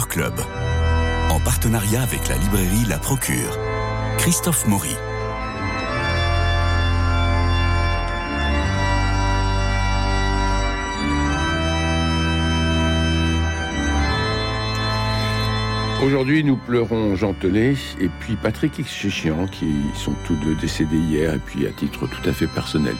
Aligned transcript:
Club, 0.00 0.32
en 1.28 1.38
partenariat 1.40 2.00
avec 2.00 2.26
la 2.28 2.36
librairie 2.38 2.86
La 2.88 2.96
Procure. 2.96 3.58
Christophe 4.16 4.66
Maury. 4.66 4.96
Aujourd'hui, 16.02 16.42
nous 16.42 16.56
pleurons 16.56 17.14
Jean 17.14 17.34
Tenet 17.34 17.74
et 18.00 18.08
puis 18.08 18.36
Patrick 18.36 18.82
Chéchian, 18.86 19.46
qui 19.46 19.74
sont 19.94 20.14
tous 20.26 20.36
deux 20.36 20.54
décédés 20.54 20.96
hier, 20.96 21.34
et 21.34 21.38
puis 21.38 21.66
à 21.66 21.70
titre 21.70 22.06
tout 22.06 22.28
à 22.28 22.32
fait 22.32 22.46
personnel, 22.46 22.96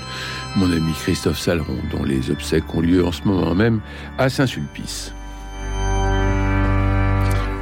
mon 0.57 0.71
ami 0.71 0.93
Christophe 0.93 1.39
Saleron, 1.39 1.79
dont 1.91 2.05
les 2.05 2.31
obsèques 2.31 2.75
ont 2.75 2.83
lieu 2.83 3.05
en 3.05 3.13
ce 3.13 3.23
moment 3.25 3.55
même 3.55 3.81
à 4.19 4.29
Saint-Sulpice. 4.29 5.15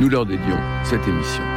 Nous 0.01 0.09
leur 0.09 0.25
dédions 0.25 0.57
cette 0.83 1.07
émission. 1.07 1.50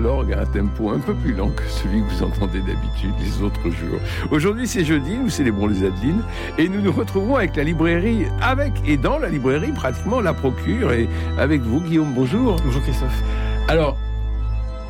L'orgue 0.00 0.32
à 0.32 0.40
un 0.40 0.46
tempo 0.46 0.90
un 0.90 0.98
peu 0.98 1.14
plus 1.14 1.34
lent 1.34 1.50
que 1.50 1.62
celui 1.68 2.00
que 2.00 2.06
vous 2.06 2.22
entendez 2.24 2.60
d'habitude 2.60 3.12
les 3.20 3.42
autres 3.42 3.64
jours. 3.70 4.00
Aujourd'hui, 4.30 4.66
c'est 4.66 4.84
jeudi, 4.84 5.16
nous 5.16 5.30
célébrons 5.30 5.66
les 5.66 5.84
Adelines 5.84 6.22
et 6.58 6.68
nous 6.68 6.80
nous 6.80 6.92
retrouvons 6.92 7.36
avec 7.36 7.56
la 7.56 7.64
librairie, 7.64 8.26
avec 8.40 8.72
et 8.86 8.96
dans 8.96 9.18
la 9.18 9.28
librairie 9.28 9.72
pratiquement 9.72 10.20
la 10.20 10.32
procure 10.32 10.92
et 10.92 11.08
avec 11.38 11.60
vous, 11.62 11.80
Guillaume. 11.80 12.12
Bonjour. 12.14 12.56
Bonjour 12.64 12.82
Christophe. 12.82 13.22
Alors, 13.68 13.96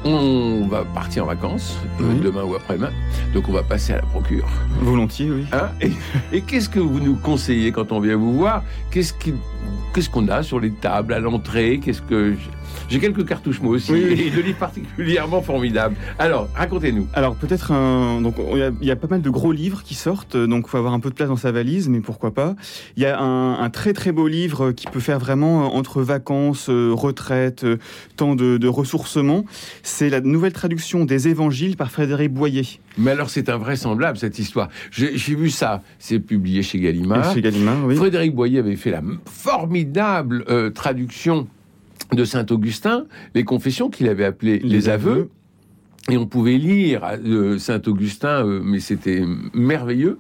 on 0.03 0.67
va 0.67 0.85
partir 0.85 1.25
en 1.25 1.27
vacances 1.27 1.79
oui. 1.99 2.21
demain 2.23 2.45
ou 2.45 2.55
après-demain, 2.55 2.91
donc 3.35 3.49
on 3.51 3.53
va 3.53 3.63
passer 3.63 3.93
à 3.93 3.97
la 3.97 4.03
procure. 4.03 4.49
Volontiers, 4.81 5.31
oui. 5.31 5.45
Hein? 5.53 5.69
Et, 5.83 5.93
et 6.33 6.41
qu'est-ce 6.41 6.71
que 6.71 6.81
vous 6.81 7.01
nous 7.01 7.17
conseillez 7.17 7.71
quand 7.71 7.93
on 7.93 8.01
vient 8.01 8.17
vous 8.17 8.33
voir? 8.33 8.63
Qu'est-ce 8.91 9.13
qu'on 10.09 10.29
a 10.29 10.43
sur 10.43 10.59
les 10.59 10.71
tables 10.71 11.13
à 11.13 11.21
l'entrée? 11.21 11.81
Qu'est-ce 11.85 12.01
que 12.01 12.35
j'ai 12.89 12.99
quelques 12.99 13.27
cartouches 13.27 13.61
moi 13.61 13.73
aussi 13.73 13.93
oui. 13.93 14.01
et 14.27 14.31
de 14.31 14.41
livres 14.41 14.59
particulièrement 14.59 15.43
formidables. 15.43 15.97
Alors, 16.19 16.49
racontez-nous. 16.55 17.07
Alors 17.15 17.35
peut-être 17.37 17.73
un 17.73 18.21
donc 18.21 18.37
il 18.53 18.59
y, 18.59 18.63
a, 18.63 18.71
il 18.81 18.87
y, 18.87 18.91
a, 18.91 18.97
pas 18.97 19.09
mal 19.09 19.23
de 19.23 19.31
gros 19.31 19.53
livres 19.53 19.83
qui 19.83 19.95
sortent, 19.95 20.37
donc 20.37 20.65
il 20.67 20.71
faut 20.71 20.79
avoir 20.79 20.93
un 20.93 21.01
peu 21.01 21.11
de 21.11 21.15
place 21.15 21.29
dans 21.29 21.37
sa 21.37 21.53
valise, 21.53 21.89
mais 21.89 22.01
pourquoi 22.01 22.33
pas. 22.33 22.57
Il 22.97 23.03
y 23.03 23.07
a 23.07 23.19
un, 23.21 23.61
un 23.61 23.71
très 23.71 23.93
très 23.93 24.13
beau 24.13 24.29
livre 24.29 24.73
qui 24.73 24.87
peut 24.87 25.01
faire 25.01 25.19
vraiment 25.19 25.75
entre 25.75 26.03
vacances, 26.03 26.69
retraite, 26.69 27.67
temps 28.17 28.35
de, 28.35 28.59
de 28.59 28.69
ressourcement. 28.69 29.45
C'est 29.83 30.11
la 30.11 30.21
nouvelle 30.21 30.53
traduction 30.53 31.05
des 31.05 31.29
Évangiles 31.29 31.77
par 31.77 31.91
Frédéric 31.91 32.33
Boyer. 32.33 32.81
Mais 32.99 33.13
alors 33.13 33.31
c'est 33.31 33.49
invraisemblable 33.49 34.19
cette 34.19 34.39
histoire. 34.39 34.69
J'ai 34.91 35.35
vu 35.35 35.51
ça, 35.51 35.83
c'est 35.99 36.19
publié 36.19 36.63
chez 36.63 36.81
Gallimard. 36.81 37.33
Chez 37.33 37.41
Gallimard, 37.41 37.85
oui. 37.87 37.97
Frédéric 37.97 38.35
Boyer 38.35 38.59
avait 38.59 38.77
fait 38.77 38.91
la 38.91 39.03
formidable 39.27 40.45
euh, 40.49 40.71
traduction 40.71 41.49
de 42.13 42.25
Saint 42.25 42.47
Augustin, 42.51 43.07
les 43.35 43.45
confessions 43.45 43.91
qu'il 43.91 44.09
avait 44.09 44.25
appelées 44.25 44.59
les, 44.59 44.69
les 44.69 44.89
aveux. 44.89 45.11
aveux. 45.11 45.31
Et 46.11 46.17
on 46.17 46.27
pouvait 46.27 46.59
lire 46.59 47.05
euh, 47.25 47.59
Saint 47.59 47.83
Augustin, 47.87 48.45
euh, 48.47 48.61
mais 48.63 48.81
c'était 48.81 49.23
merveilleux. 49.55 50.19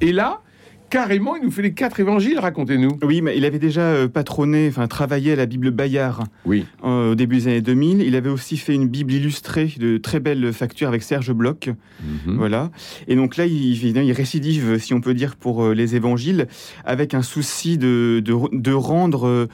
Et 0.00 0.12
là, 0.12 0.40
carrément, 0.90 1.36
il 1.36 1.42
nous 1.44 1.50
fait 1.50 1.62
les 1.62 1.72
quatre 1.72 2.00
évangiles, 2.00 2.38
racontez-nous. 2.38 2.98
Oui, 3.02 3.22
mais 3.22 3.36
il 3.38 3.44
avait 3.44 3.58
déjà 3.58 4.08
patronné, 4.08 4.68
enfin 4.68 4.86
travaillé 4.88 5.32
à 5.32 5.36
la 5.36 5.46
Bible 5.46 5.70
Bayard 5.70 6.24
oui. 6.44 6.66
euh, 6.84 7.12
au 7.12 7.14
début 7.14 7.36
des 7.36 7.48
années 7.48 7.60
2000. 7.62 8.02
Il 8.02 8.14
avait 8.16 8.28
aussi 8.30 8.56
fait 8.56 8.74
une 8.74 8.88
Bible 8.88 9.12
illustrée 9.12 9.72
de 9.78 9.98
très 9.98 10.20
belles 10.20 10.52
factures 10.52 10.88
avec 10.88 11.02
Serge 11.02 11.32
Bloch. 11.32 11.68
Mm 11.68 11.74
Mhm. 12.00 12.32
-hmm. 12.34 12.36
Voilà. 12.38 12.70
Et 13.08 13.14
donc 13.16 13.36
là, 13.36 13.46
il, 13.46 13.86
il, 13.86 14.12
récidive, 14.12 14.78
si 14.78 14.94
on 14.94 15.00
peut 15.00 15.14
dire, 15.14 15.36
pour 15.36 15.62
euh, 15.62 15.74
les 15.74 15.94
évangiles, 15.94 16.46
avec 16.84 17.14
un 17.14 17.22
souci 17.22 17.78
de, 17.78 18.20
de, 18.24 18.34
de 18.68 18.72
rendre 18.72 19.48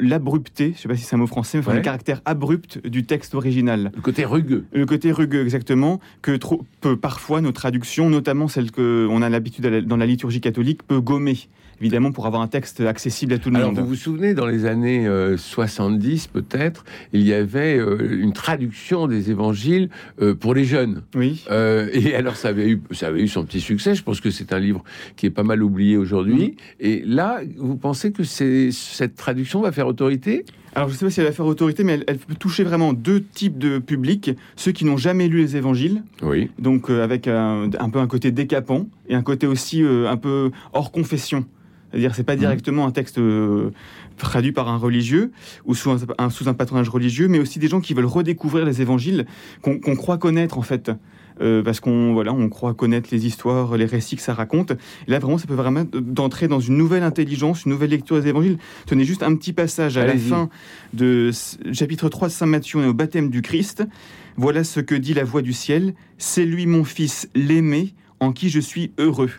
l'abrupté, 0.00 0.64
je 0.66 0.70
ne 0.70 0.74
sais 0.82 0.88
pas 0.88 0.96
si 0.96 1.04
c'est 1.04 1.14
un 1.14 1.18
mot 1.18 1.26
français, 1.26 1.58
mais 1.58 1.62
enfin, 1.64 1.72
ouais. 1.72 1.78
le 1.78 1.82
caractère 1.82 2.20
abrupt 2.24 2.86
du 2.86 3.04
texte 3.04 3.34
original. 3.34 3.92
Le 3.94 4.02
côté 4.02 4.24
rugueux. 4.24 4.64
Le 4.72 4.86
côté 4.86 5.12
rugueux, 5.12 5.42
exactement, 5.42 6.00
que 6.22 6.32
trop, 6.36 6.64
peut 6.80 6.96
parfois 6.96 7.40
nos 7.40 7.52
traductions, 7.52 8.08
notamment 8.10 8.48
celles 8.48 8.70
qu'on 8.72 9.22
a 9.22 9.28
l'habitude 9.28 9.64
dans 9.86 9.96
la 9.96 10.06
liturgie 10.06 10.40
catholique, 10.40 10.55
peut 10.86 11.00
gommer 11.00 11.48
évidemment 11.80 12.12
pour 12.12 12.26
avoir 12.26 12.42
un 12.42 12.48
texte 12.48 12.80
accessible 12.80 13.34
à 13.34 13.38
tout 13.38 13.50
le 13.50 13.56
Alors, 13.56 13.72
monde. 13.72 13.80
Vous 13.80 13.88
vous 13.88 13.94
souvenez, 13.94 14.34
dans 14.34 14.46
les 14.46 14.64
années 14.66 15.06
euh, 15.06 15.36
70 15.36 16.28
peut-être, 16.28 16.84
il 17.12 17.22
y 17.22 17.32
avait 17.32 17.76
euh, 17.76 18.18
une 18.20 18.32
traduction 18.32 19.06
des 19.06 19.30
évangiles 19.30 19.90
euh, 20.20 20.34
pour 20.34 20.54
les 20.54 20.64
jeunes. 20.64 21.02
Oui. 21.14 21.44
et 21.50 22.14
alors 22.14 22.36
ça 22.36 22.48
avait, 22.48 22.70
eu, 22.70 22.82
ça 22.92 23.08
avait 23.08 23.22
eu 23.22 23.28
son 23.28 23.44
petit 23.44 23.60
succès. 23.60 23.94
Je 23.94 24.02
pense 24.02 24.20
que 24.20 24.30
c'est 24.30 24.52
un 24.52 24.58
livre 24.58 24.82
qui 25.16 25.26
est 25.26 25.30
pas 25.30 25.42
mal 25.42 25.62
oublié 25.62 25.96
aujourd'hui. 25.96 26.48
Mmh. 26.48 26.80
Et 26.80 27.02
là, 27.04 27.40
vous 27.56 27.76
pensez 27.76 28.12
que 28.12 28.22
cette 28.24 29.16
traduction 29.16 29.60
va 29.60 29.72
faire 29.72 29.86
autorité? 29.86 30.44
Alors, 30.76 30.90
je 30.90 30.92
ne 30.92 30.98
sais 30.98 31.06
pas 31.06 31.10
si 31.10 31.20
elle 31.20 31.26
va 31.26 31.32
faire 31.32 31.46
autorité, 31.46 31.84
mais 31.84 31.94
elle, 31.94 32.04
elle, 32.06 32.18
peut 32.18 32.34
toucher 32.34 32.62
vraiment 32.62 32.92
deux 32.92 33.22
types 33.22 33.56
de 33.56 33.78
publics. 33.78 34.32
Ceux 34.56 34.72
qui 34.72 34.84
n'ont 34.84 34.98
jamais 34.98 35.26
lu 35.26 35.38
les 35.38 35.56
évangiles, 35.56 36.02
oui. 36.20 36.50
donc 36.58 36.90
euh, 36.90 37.02
avec 37.02 37.28
un, 37.28 37.70
un, 37.78 37.88
peu 37.88 37.98
un 37.98 38.06
côté 38.06 38.30
décapant, 38.30 38.86
et 39.08 39.14
un 39.14 39.22
côté 39.22 39.46
aussi 39.46 39.82
euh, 39.82 40.06
un 40.06 40.18
peu 40.18 40.50
hors 40.74 40.92
confession. 40.92 41.46
C'est-à-dire, 41.90 42.14
c'est 42.14 42.24
pas 42.24 42.36
directement 42.36 42.86
un 42.86 42.90
texte 42.90 43.16
euh, 43.16 43.70
traduit 44.18 44.52
par 44.52 44.68
un 44.68 44.76
religieux 44.76 45.32
ou 45.64 45.74
sous 45.74 45.92
un, 45.92 45.98
un, 46.18 46.28
sous 46.28 46.46
un 46.46 46.52
patronage 46.52 46.90
religieux, 46.90 47.26
mais 47.26 47.38
aussi 47.38 47.58
des 47.58 47.68
gens 47.68 47.80
qui 47.80 47.94
veulent 47.94 48.04
redécouvrir 48.04 48.66
les 48.66 48.82
évangiles 48.82 49.24
qu'on 49.62 49.78
qu 49.78 49.96
croit 49.96 50.18
connaître 50.18 50.58
en 50.58 50.62
fait. 50.62 50.90
Euh, 51.40 51.62
parce 51.62 51.80
qu'on 51.80 52.14
voilà, 52.14 52.32
on 52.32 52.48
croit 52.48 52.74
connaître 52.74 53.08
les 53.12 53.26
histoires, 53.26 53.76
les 53.76 53.84
récits 53.84 54.16
que 54.16 54.22
ça 54.22 54.34
raconte. 54.34 54.72
Et 54.72 55.10
là, 55.10 55.18
vraiment, 55.18 55.38
ça 55.38 55.46
peut 55.46 55.54
vraiment 55.54 55.84
d'entrer 55.92 56.48
dans 56.48 56.60
une 56.60 56.76
nouvelle 56.76 57.02
intelligence, 57.02 57.64
une 57.64 57.72
nouvelle 57.72 57.90
lecture 57.90 58.20
des 58.20 58.28
évangiles. 58.28 58.58
Tenez 58.86 59.04
juste 59.04 59.22
un 59.22 59.34
petit 59.34 59.52
passage 59.52 59.98
à 59.98 60.02
Allez 60.02 60.14
la 60.14 60.18
fin 60.18 60.48
de 60.94 61.30
chapitre 61.72 62.08
3 62.08 62.28
de 62.28 62.32
Saint 62.32 62.46
Matthieu, 62.46 62.86
au 62.86 62.94
baptême 62.94 63.30
du 63.30 63.42
Christ. 63.42 63.84
Voilà 64.36 64.64
ce 64.64 64.80
que 64.80 64.94
dit 64.94 65.14
la 65.14 65.24
voix 65.24 65.42
du 65.42 65.52
ciel. 65.52 65.94
C'est 66.18 66.44
lui 66.44 66.66
mon 66.66 66.84
fils, 66.84 67.28
l'aimé, 67.34 67.94
en 68.20 68.32
qui 68.32 68.48
je 68.48 68.60
suis 68.60 68.92
heureux. 68.98 69.30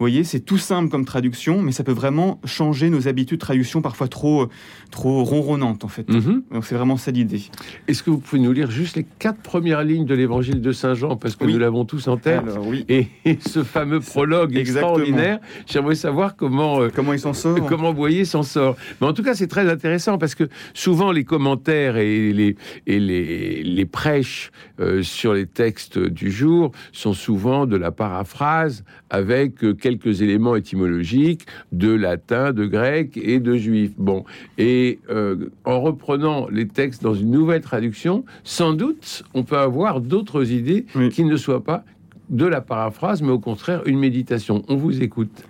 Vous 0.00 0.04
voyez, 0.04 0.24
c'est 0.24 0.40
tout 0.40 0.56
simple 0.56 0.88
comme 0.88 1.04
traduction, 1.04 1.60
mais 1.60 1.72
ça 1.72 1.84
peut 1.84 1.92
vraiment 1.92 2.40
changer 2.46 2.88
nos 2.88 3.06
habitudes 3.06 3.36
de 3.36 3.44
traduction 3.44 3.82
parfois 3.82 4.08
trop, 4.08 4.48
trop 4.90 5.22
ronronnantes 5.24 5.84
en 5.84 5.88
fait. 5.88 6.08
Mm. 6.08 6.18
-hmm. 6.18 6.54
Donc 6.54 6.64
c'est 6.64 6.74
vraiment 6.74 6.96
ça 6.96 7.10
l'idée. 7.10 7.42
Est-ce 7.86 8.02
que 8.02 8.08
vous 8.08 8.16
pouvez 8.16 8.40
nous 8.40 8.52
lire 8.58 8.70
juste 8.70 8.96
les 8.96 9.06
quatre 9.18 9.42
premières 9.42 9.84
lignes 9.84 10.06
de 10.06 10.14
l'évangile 10.14 10.62
de 10.62 10.72
Saint 10.72 10.94
Jean? 10.94 11.16
Parce 11.16 11.36
que 11.36 11.44
oui. 11.44 11.52
nous 11.52 11.58
l'avons 11.58 11.84
tous 11.84 12.08
en 12.08 12.16
tête 12.16 12.40
Alors, 12.48 12.66
oui. 12.66 12.86
et, 12.88 13.08
et, 13.26 13.36
ce 13.54 13.62
fameux 13.62 14.00
prologue 14.00 14.56
extraordinaire. 14.56 15.38
J'aimerais 15.66 15.96
savoir 15.96 16.34
comment 16.34 16.80
euh, 16.80 16.88
comment 16.96 17.12
il 17.12 17.20
s'en 17.26 17.34
sort, 17.34 17.58
comment 17.72 17.92
Boyer 17.92 18.24
s'en 18.24 18.42
sort. 18.42 18.74
Mais 18.98 19.06
en 19.10 19.12
tout 19.16 19.22
cas, 19.28 19.34
c'est 19.34 19.50
très 19.56 19.66
intéressant 19.76 20.16
parce 20.22 20.34
que 20.34 20.46
souvent 20.72 21.10
les 21.12 21.24
commentaires 21.24 21.96
et 21.98 22.32
les 22.32 22.56
et 22.86 22.98
les, 23.08 23.62
les 23.78 23.86
prêches 23.98 24.50
euh, 24.80 25.02
sur 25.02 25.34
les 25.38 25.46
textes 25.62 25.98
du 26.20 26.28
jour 26.40 26.62
sont 26.92 27.12
souvent 27.26 27.66
de 27.72 27.76
la 27.76 27.90
paraphrase 28.02 28.76
avec 29.10 29.62
euh, 29.62 29.74
quelques 29.90 30.22
éléments 30.22 30.54
étymologiques 30.54 31.46
de 31.72 31.90
latin, 31.90 32.52
de 32.52 32.66
grec 32.66 33.16
et 33.16 33.40
de 33.40 33.56
juif. 33.56 33.90
Bon, 33.98 34.24
et 34.56 35.00
euh, 35.10 35.50
en 35.64 35.80
reprenant 35.80 36.48
les 36.48 36.68
textes 36.68 37.02
dans 37.02 37.14
une 37.14 37.30
nouvelle 37.30 37.60
traduction, 37.60 38.24
sans 38.44 38.72
doute, 38.72 39.24
on 39.34 39.42
peut 39.42 39.58
avoir 39.58 40.00
d'autres 40.00 40.52
idées 40.52 40.86
oui. 40.94 41.08
qui 41.08 41.24
ne 41.24 41.36
soient 41.36 41.64
pas 41.64 41.84
de 42.28 42.46
la 42.46 42.60
paraphrase, 42.60 43.22
mais 43.22 43.30
au 43.30 43.40
contraire 43.40 43.82
une 43.86 43.98
méditation. 43.98 44.62
On 44.68 44.76
vous 44.76 45.02
écoute. 45.02 45.44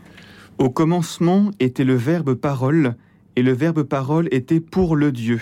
Au 0.58 0.70
commencement 0.70 1.50
était 1.60 1.84
le 1.84 1.94
verbe 1.94 2.34
parole, 2.34 2.94
et 3.37 3.42
le 3.42 3.52
verbe 3.52 3.82
parole 3.82 4.28
était 4.31 4.60
pour 4.60 4.96
le 4.96 5.12
Dieu. 5.12 5.40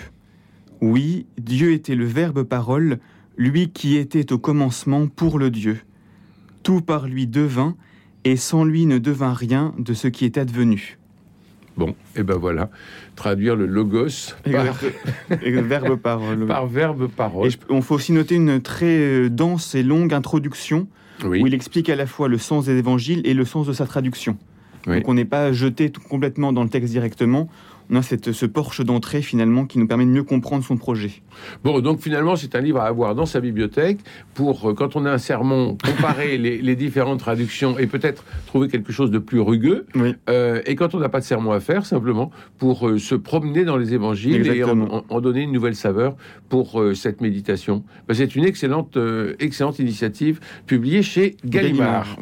Oui, 0.81 1.25
Dieu 1.37 1.71
était 1.71 1.95
le 1.95 2.05
verbe 2.05 2.43
parole, 2.43 2.99
lui 3.37 3.69
qui 3.69 3.95
était 3.95 4.33
au 4.33 4.37
commencement 4.37 5.07
pour 5.07 5.39
le 5.39 5.49
Dieu. 5.49 5.79
Tout 6.63 6.81
par 6.81 7.07
lui 7.07 7.27
devint, 7.27 7.75
et 8.25 8.35
sans 8.35 8.63
lui 8.63 8.85
ne 8.85 8.97
devint 8.97 9.33
rien 9.33 9.73
de 9.77 9.93
ce 9.93 10.07
qui 10.07 10.25
est 10.25 10.37
advenu. 10.37 10.97
Bon, 11.77 11.95
et 12.15 12.23
ben 12.23 12.35
voilà, 12.35 12.69
traduire 13.15 13.55
le 13.55 13.65
logos 13.65 14.33
par, 14.51 14.75
verbe 15.39 15.95
parole. 15.95 16.45
par 16.45 16.67
verbe 16.67 17.07
parole. 17.07 17.47
Et 17.47 17.51
on 17.69 17.81
faut 17.81 17.95
aussi 17.95 18.11
noter 18.11 18.35
une 18.35 18.61
très 18.61 18.97
euh, 18.97 19.29
dense 19.29 19.75
et 19.75 19.83
longue 19.83 20.13
introduction 20.13 20.87
où 21.25 21.35
il 21.35 21.53
explique 21.53 21.89
à 21.89 21.95
la 21.95 22.05
fois 22.05 22.27
le 22.27 22.37
sens 22.37 22.65
des 22.65 22.77
évangiles 22.77 23.21
et 23.25 23.33
le 23.33 23.45
sens 23.45 23.67
de 23.67 23.73
sa 23.73 23.85
traduction. 23.85 24.37
Donc 24.87 25.07
on 25.07 25.13
n'est 25.13 25.25
pas 25.25 25.51
jeté 25.51 25.89
tout 25.89 26.01
complètement 26.01 26.53
dans 26.53 26.63
le 26.63 26.69
texte 26.69 26.91
directement 26.91 27.49
on 27.89 27.95
a 27.95 28.01
cette, 28.01 28.31
ce 28.31 28.45
porche 28.45 28.81
d'entrée 28.81 29.21
finalement 29.21 29.65
qui 29.65 29.79
nous 29.79 29.87
permet 29.87 30.05
de 30.05 30.11
mieux 30.11 30.23
comprendre 30.23 30.63
son 30.63 30.77
projet. 30.77 31.11
Bon, 31.63 31.79
donc 31.79 31.99
finalement, 31.99 32.35
c'est 32.35 32.55
un 32.55 32.61
livre 32.61 32.79
à 32.79 32.85
avoir 32.85 33.15
dans 33.15 33.25
sa 33.25 33.39
bibliothèque 33.39 33.99
pour, 34.33 34.69
euh, 34.69 34.73
quand 34.73 34.95
on 34.95 35.05
a 35.05 35.11
un 35.11 35.17
sermon, 35.17 35.77
comparer 35.83 36.37
les, 36.37 36.75
différentes 36.75 37.19
traductions 37.19 37.77
et 37.77 37.87
peut-être 37.87 38.23
trouver 38.45 38.67
quelque 38.67 38.93
chose 38.93 39.11
de 39.11 39.17
plus 39.17 39.39
rugueux. 39.39 39.85
Euh, 40.29 40.61
et 40.65 40.75
quand 40.75 40.93
on 40.93 40.99
n'a 40.99 41.09
pas 41.09 41.19
de 41.19 41.25
sermon 41.25 41.51
à 41.51 41.59
faire, 41.59 41.85
simplement 41.85 42.31
pour 42.57 42.87
euh, 42.87 42.99
se 42.99 43.15
promener 43.15 43.65
dans 43.65 43.75
les 43.75 43.93
évangiles 43.93 44.47
et 44.47 44.63
en, 44.63 45.21
donner 45.21 45.41
une 45.41 45.51
nouvelle 45.51 45.75
saveur 45.75 46.15
pour 46.47 46.81
cette 46.95 47.21
méditation. 47.21 47.83
Ben, 48.07 48.13
c'est 48.13 48.35
une 48.35 48.45
excellente, 48.45 48.97
excellente 49.39 49.79
initiative 49.79 50.39
publiée 50.65 51.03
chez 51.03 51.35
Gallimard. 51.43 52.17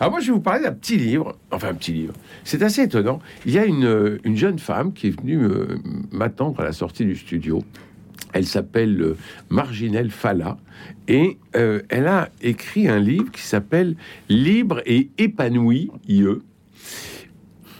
Alors 0.00 0.10
moi, 0.10 0.20
je 0.20 0.26
vais 0.28 0.32
vous 0.32 0.40
parler 0.40 0.64
d'un 0.64 0.72
petit 0.72 0.96
livre, 0.96 1.36
enfin 1.50 1.68
un 1.68 1.74
petit 1.74 1.92
livre. 1.92 2.14
C'est 2.44 2.62
assez 2.62 2.82
étonnant. 2.82 3.20
Il 3.46 3.52
y 3.52 3.58
a 3.58 3.64
une, 3.64 4.18
une 4.24 4.36
jeune 4.36 4.58
femme 4.58 4.92
qui 4.92 5.01
est 5.08 5.20
venue 5.20 5.40
m'attendre 6.10 6.60
à 6.60 6.64
la 6.64 6.72
sortie 6.72 7.04
du 7.04 7.16
studio. 7.16 7.62
Elle 8.32 8.46
s'appelle 8.46 9.00
euh, 9.00 9.16
Marginelle 9.50 10.10
Fala 10.10 10.56
et 11.08 11.38
euh, 11.54 11.82
elle 11.88 12.06
a 12.06 12.30
écrit 12.40 12.88
un 12.88 12.98
livre 12.98 13.30
qui 13.30 13.42
s'appelle 13.42 13.96
Libre 14.28 14.80
et 14.86 15.10
épanoui, 15.18 15.90
IE. 16.08 16.24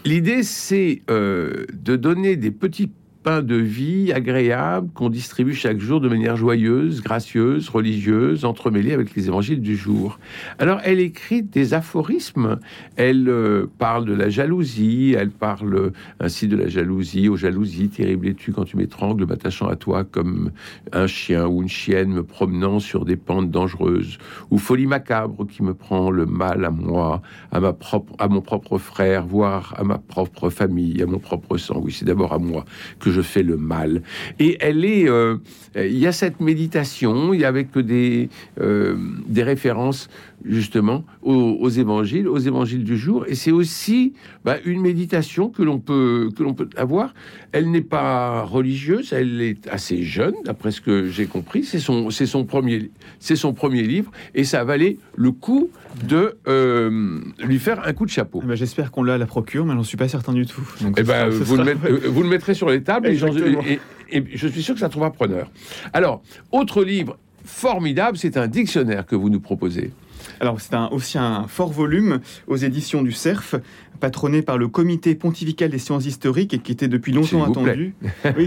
L'idée, 0.05 0.43
c'est 0.43 1.01
euh, 1.09 1.65
de 1.73 1.95
donner 1.95 2.35
des 2.35 2.51
petits 2.51 2.91
pain 3.23 3.41
de 3.41 3.55
vie 3.55 4.11
agréable 4.11 4.89
qu'on 4.93 5.09
distribue 5.09 5.53
chaque 5.53 5.79
jour 5.79 6.01
de 6.01 6.09
manière 6.09 6.35
joyeuse, 6.35 7.01
gracieuse, 7.01 7.69
religieuse, 7.69 8.43
entremêlée 8.43 8.91
avec 8.91 9.15
les 9.15 9.27
évangiles 9.27 9.61
du 9.61 9.77
jour. 9.77 10.19
Alors 10.59 10.79
elle 10.83 10.99
écrit 10.99 11.41
des 11.41 11.73
aphorismes, 11.73 12.59
elle 12.97 13.29
euh, 13.29 13.65
parle 13.79 14.05
de 14.05 14.13
la 14.13 14.29
jalousie, 14.29 15.15
elle 15.17 15.29
parle 15.31 15.93
ainsi 16.19 16.49
de 16.49 16.57
la 16.57 16.67
jalousie, 16.67 17.29
aux 17.29 17.37
jalousies, 17.37 17.89
terrible 17.89 18.27
es-tu 18.27 18.51
quand 18.51 18.65
tu 18.65 18.75
m'étrangles, 18.75 19.25
m'attachant 19.25 19.69
à 19.69 19.77
toi 19.77 20.03
comme 20.03 20.51
un 20.91 21.07
chien 21.07 21.47
ou 21.47 21.61
une 21.61 21.69
chienne 21.69 22.11
me 22.11 22.23
promenant 22.23 22.79
sur 22.79 23.05
des 23.05 23.15
pentes 23.15 23.49
dangereuses, 23.49 24.17
ou 24.51 24.57
folie 24.57 24.87
macabre 24.87 25.47
qui 25.47 25.63
me 25.63 25.73
prend 25.73 26.11
le 26.11 26.25
mal 26.25 26.65
à 26.65 26.69
moi, 26.69 27.21
à, 27.53 27.61
ma 27.61 27.71
propre, 27.71 28.13
à 28.19 28.27
mon 28.27 28.41
propre 28.41 28.77
frère, 28.77 29.25
voire 29.25 29.73
à 29.77 29.85
ma 29.85 29.97
propre 29.97 30.49
famille, 30.49 31.01
à 31.01 31.05
mon 31.05 31.19
propre 31.19 31.57
sang. 31.57 31.79
Oui, 31.81 31.93
c'est 31.93 32.05
d'abord 32.05 32.33
à 32.33 32.39
moi 32.39 32.65
que 32.99 33.12
je 33.13 33.21
fais 33.21 33.43
le 33.43 33.57
mal. 33.57 34.01
Et 34.39 34.57
elle 34.59 34.83
est, 34.83 35.07
euh, 35.07 35.37
il 35.75 35.97
y 35.97 36.07
a 36.07 36.11
cette 36.11 36.41
méditation, 36.41 37.33
il 37.33 37.41
y 37.41 37.45
a 37.45 37.47
avec 37.47 37.77
des, 37.77 38.29
euh, 38.59 38.95
des 39.27 39.43
références 39.43 40.09
justement 40.45 41.05
aux, 41.21 41.69
évangiles, 41.69 42.27
aux 42.27 42.37
évangiles 42.37 42.83
du 42.83 42.97
jour. 42.97 43.25
Et 43.27 43.35
c'est 43.35 43.51
aussi 43.51 44.13
bah, 44.43 44.57
une 44.65 44.81
méditation 44.81 45.49
que 45.49 45.63
l'on 45.63 45.79
peut 45.79 46.29
que 46.35 46.43
l'on 46.43 46.53
peut 46.53 46.69
avoir. 46.75 47.13
Elle 47.53 47.71
n'est 47.71 47.81
pas 47.81 48.43
religieuse, 48.43 49.13
elle 49.13 49.41
est 49.41 49.67
assez 49.67 50.03
jeune, 50.03 50.33
d'après 50.43 50.71
ce 50.71 50.81
que 50.81 51.07
j'ai 51.07 51.27
compris. 51.27 51.63
C'est 51.63 51.79
son 51.79 52.09
c'est 52.09 52.25
son 52.25 52.43
premier 52.43 52.91
c'est 53.19 53.37
son 53.37 53.53
premier 53.53 53.83
livre 53.83 54.11
et 54.35 54.43
ça 54.43 54.63
valait 54.63 54.97
le 55.15 55.31
coup 55.31 55.69
de 56.07 56.35
euh, 56.47 57.19
lui 57.43 57.59
faire 57.59 57.85
un 57.85 57.93
coup 57.93 58.05
de 58.05 58.11
chapeau. 58.11 58.41
Eh 58.43 58.47
ben, 58.47 58.55
j'espère 58.55 58.91
qu'on 58.91 59.03
l'a 59.03 59.13
à 59.13 59.17
la 59.17 59.25
procure, 59.25 59.65
mais 59.65 59.73
j'en 59.73 59.83
suis 59.83 59.97
pas 59.97 60.07
certain 60.07 60.33
du 60.33 60.45
tout. 60.45 60.67
Eh 60.97 61.03
ben, 61.03 61.29
vous, 61.29 61.55
le 61.55 61.63
euh, 61.85 61.99
vous, 62.07 62.23
le 62.23 62.29
mettrez 62.29 62.53
sur 62.53 62.69
les 62.69 62.81
tables 62.81 63.02
et, 63.05 63.79
et 64.11 64.23
je 64.33 64.47
suis 64.47 64.63
sûr 64.63 64.73
que 64.73 64.79
ça 64.79 64.89
trouvera 64.89 65.11
preneur. 65.11 65.51
Alors, 65.93 66.21
autre 66.51 66.83
livre 66.83 67.17
formidable, 67.45 68.17
c'est 68.17 68.37
un 68.37 68.47
dictionnaire 68.47 69.05
que 69.05 69.15
vous 69.15 69.29
nous 69.29 69.39
proposez. 69.39 69.91
Alors 70.39 70.59
c'est 70.61 70.75
aussi 70.91 71.17
un 71.17 71.47
fort 71.47 71.71
volume 71.71 72.19
aux 72.47 72.55
éditions 72.55 73.01
du 73.01 73.11
CERF, 73.11 73.55
patronné 73.99 74.41
par 74.41 74.57
le 74.57 74.67
Comité 74.67 75.15
pontifical 75.15 75.69
des 75.69 75.79
sciences 75.79 76.05
historiques 76.05 76.53
et 76.53 76.59
qui 76.59 76.71
était 76.71 76.87
depuis 76.87 77.11
longtemps 77.11 77.43
attendu. 77.43 77.95
Oui, 78.37 78.45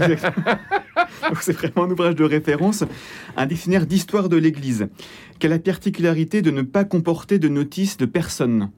c'est 1.41 1.53
vraiment 1.53 1.83
un 1.83 1.91
ouvrage 1.91 2.15
de 2.15 2.23
référence, 2.23 2.83
un 3.35 3.45
dictionnaire 3.45 3.85
d'histoire 3.85 4.29
de 4.29 4.37
l'Église, 4.37 4.87
qui 5.39 5.47
a 5.47 5.49
la 5.49 5.59
particularité 5.59 6.41
de 6.41 6.51
ne 6.51 6.61
pas 6.61 6.83
comporter 6.83 7.39
de 7.39 7.47
notices 7.47 7.97
de 7.97 8.05
personne? 8.05 8.69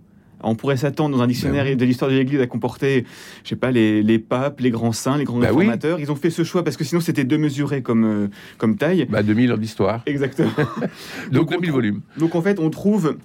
On 0.44 0.56
pourrait 0.56 0.78
s'attendre 0.78 1.16
dans 1.18 1.24
un 1.24 1.28
dictionnaire 1.28 1.66
ben 1.66 1.78
de 1.78 1.86
l'histoire 1.86 2.10
de 2.10 2.16
l'Église 2.16 2.40
à 2.42 2.48
comporter, 2.48 3.06
je 3.44 3.50
sais 3.50 3.56
pas, 3.56 3.72
les, 3.72 4.20
papes, 4.20 4.60
les 4.60 4.72
grands 4.72 4.92
saints, 4.92 5.18
les 5.18 5.24
grands 5.24 5.40
ben 5.40 5.48
réformateurs. 5.48 6.00
Ils 6.00 6.12
ont 6.12 6.16
fait 6.16 6.30
ce 6.30 6.44
choix 6.44 6.64
parce 6.64 6.78
que 6.78 6.84
sinon 6.84 7.02
c'était 7.02 7.24
démesuré 7.24 7.82
comme, 7.82 8.06
euh, 8.06 8.28
comme 8.58 8.78
taille. 8.78 9.06
Bah 9.10 9.24
2000 9.24 9.54
ans 9.54 9.58
d'histoire. 9.58 10.02
Exactement. 10.06 10.52
donc, 11.32 11.52
2000 11.52 11.72
volumes. 11.72 12.02
Donc 12.18 12.36
en 12.36 12.42
fait, 12.42 12.60
on 12.60 12.70
trouve 12.70 13.18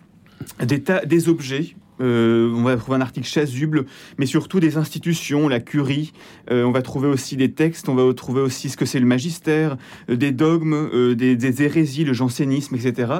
des, 0.64 0.82
tas, 0.82 1.04
des 1.04 1.28
objets 1.28 1.74
euh, 2.00 2.52
on 2.54 2.62
va 2.62 2.76
trouver 2.76 2.96
un 2.96 3.00
article 3.00 3.26
chasuble, 3.26 3.84
mais 4.18 4.26
surtout 4.26 4.60
des 4.60 4.76
institutions, 4.76 5.48
la 5.48 5.60
curie. 5.60 6.12
Euh, 6.50 6.64
on 6.64 6.72
va 6.72 6.82
trouver 6.82 7.08
aussi 7.08 7.36
des 7.36 7.52
textes, 7.52 7.88
on 7.88 7.94
va 7.94 8.12
trouver 8.14 8.40
aussi 8.40 8.68
ce 8.68 8.76
que 8.76 8.84
c'est 8.84 9.00
le 9.00 9.06
magistère, 9.06 9.76
euh, 10.10 10.16
des 10.16 10.32
dogmes, 10.32 11.14
des, 11.14 11.62
hérésies, 11.62 12.04
le 12.04 12.12
jansénisme, 12.12 12.74
etc. 12.74 13.12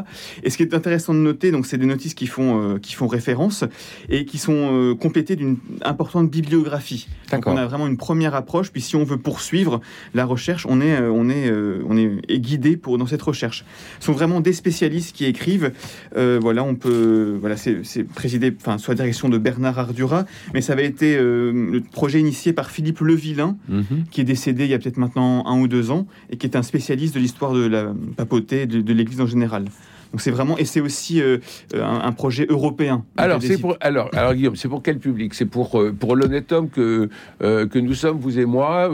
Et 0.43 0.51
ce 0.51 0.57
qui 0.57 0.65
est 0.65 0.75
intéressant 0.75 1.15
de 1.15 1.19
noter, 1.19 1.51
donc, 1.51 1.67
c'est 1.67 1.79
des 1.79 1.87
notices 1.87 2.15
qui 2.15 2.27
font, 2.27 2.79
qui 2.81 2.95
font 2.95 3.07
référence 3.07 3.65
et 4.09 4.25
qui 4.25 4.39
sont 4.39 4.97
complétées 5.01 5.37
d'une 5.37 5.59
importante 5.85 6.31
bibliographie. 6.31 7.09
Donc 7.31 7.47
on 7.47 7.57
a 7.57 7.67
vraiment 7.67 7.87
une 7.87 7.97
première 7.97 8.35
approche. 8.35 8.71
Puis 8.71 8.81
si 8.81 8.97
on 8.97 9.05
veut 9.05 9.19
poursuivre 9.19 9.81
la 10.15 10.25
recherche, 10.25 10.67
on 10.69 10.81
est, 10.81 10.99
on 11.01 11.29
est, 11.29 11.53
on 11.87 11.97
est 11.97 12.39
guidé 12.39 12.77
pour 12.77 12.99
dans 12.99 13.07
cette 13.07 13.23
recherche. 13.23 13.65
Ce 14.01 14.07
sont 14.07 14.13
vraiment 14.13 14.41
des 14.41 14.53
spécialistes 14.53 15.15
qui 15.15 15.27
écrivent. 15.27 15.73
voilà, 16.15 16.65
on 16.65 16.75
peut, 16.75 17.39
voilà, 17.41 17.57
c'est 17.57 18.05
présidé 18.05 18.51
enfin, 18.65 18.79
soit 18.79 18.95
direction 18.95 19.29
de 19.29 19.39
Bernard 19.39 19.79
Ardura, 19.79 20.25
mais 20.55 20.61
ça 20.61 20.73
avait 20.73 20.87
été 20.87 21.17
euh, 21.17 21.53
le 21.53 21.81
projet 21.81 22.21
initié 22.21 22.53
par 22.53 22.71
Philippe 22.71 23.01
Levillain, 23.01 23.57
mhm. 23.69 24.05
qui 24.11 24.21
est 24.23 24.25
décédé 24.25 24.65
il 24.65 24.71
y 24.71 24.75
a 24.75 24.79
peut-être 24.79 24.97
maintenant 24.97 25.47
un 25.47 25.61
ou 25.61 25.69
deux 25.69 25.91
ans, 25.91 26.07
et 26.31 26.37
qui 26.37 26.47
est 26.47 26.57
un 26.57 26.63
spécialiste 26.63 27.15
de 27.15 27.21
l'histoire 27.21 27.53
de 27.53 27.67
la 27.67 27.93
papauté, 28.17 28.67
de 28.67 28.93
l'Église 28.93 29.21
en 29.21 29.27
général. 29.27 29.67
Donc 30.15 30.21
c'est 30.21 30.31
vraiment 30.31 30.57
et 30.59 30.65
c'est 30.65 30.81
aussi 30.81 31.21
euh, 31.21 31.39
un, 31.75 32.13
projet 32.13 32.47
européen. 32.49 33.05
Alors 33.17 33.43
c'est 33.43 33.61
pour 33.61 33.77
alors 33.81 34.11
alors 34.13 34.33
Guillaume, 34.35 34.55
c'est 34.55 34.69
pour 34.69 34.81
quel 34.81 35.01
public? 35.01 35.35
C'est 35.35 35.45
pour 35.45 35.81
euh, 35.81 35.91
pour 35.91 36.15
l'honnête 36.15 36.53
homme 36.53 36.71
que 36.71 37.09
euh, 37.43 37.67
que 37.67 37.81
nous 37.81 37.95
sommes 37.95 38.17
vous 38.19 38.39
et 38.39 38.45
moi. 38.45 38.89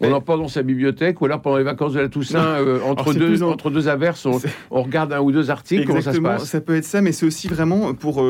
on 0.00 0.10
en 0.10 0.20
parle 0.22 0.40
dans 0.40 0.48
sa 0.48 0.62
bibliothèque 0.62 1.20
ou 1.20 1.26
alors 1.26 1.42
pendant 1.42 1.58
les 1.58 1.62
vacances 1.62 1.92
de 1.92 2.00
la 2.00 2.08
Toussaint 2.08 2.56
entre 2.86 3.12
deux 3.12 3.42
entre 3.42 3.68
deux 3.68 3.86
averses, 3.88 4.24
on, 4.24 4.82
regarde 4.82 5.12
un 5.12 5.20
ou 5.20 5.30
deux 5.30 5.50
articles. 5.50 5.84
Comment 5.84 6.00
ça 6.00 6.14
se 6.14 6.20
passe? 6.20 6.44
Ça 6.44 6.62
peut 6.62 6.76
être 6.76 6.86
ça, 6.86 7.02
mais 7.02 7.12
c'est 7.12 7.26
aussi 7.26 7.46
vraiment 7.46 7.92
pour 7.92 8.24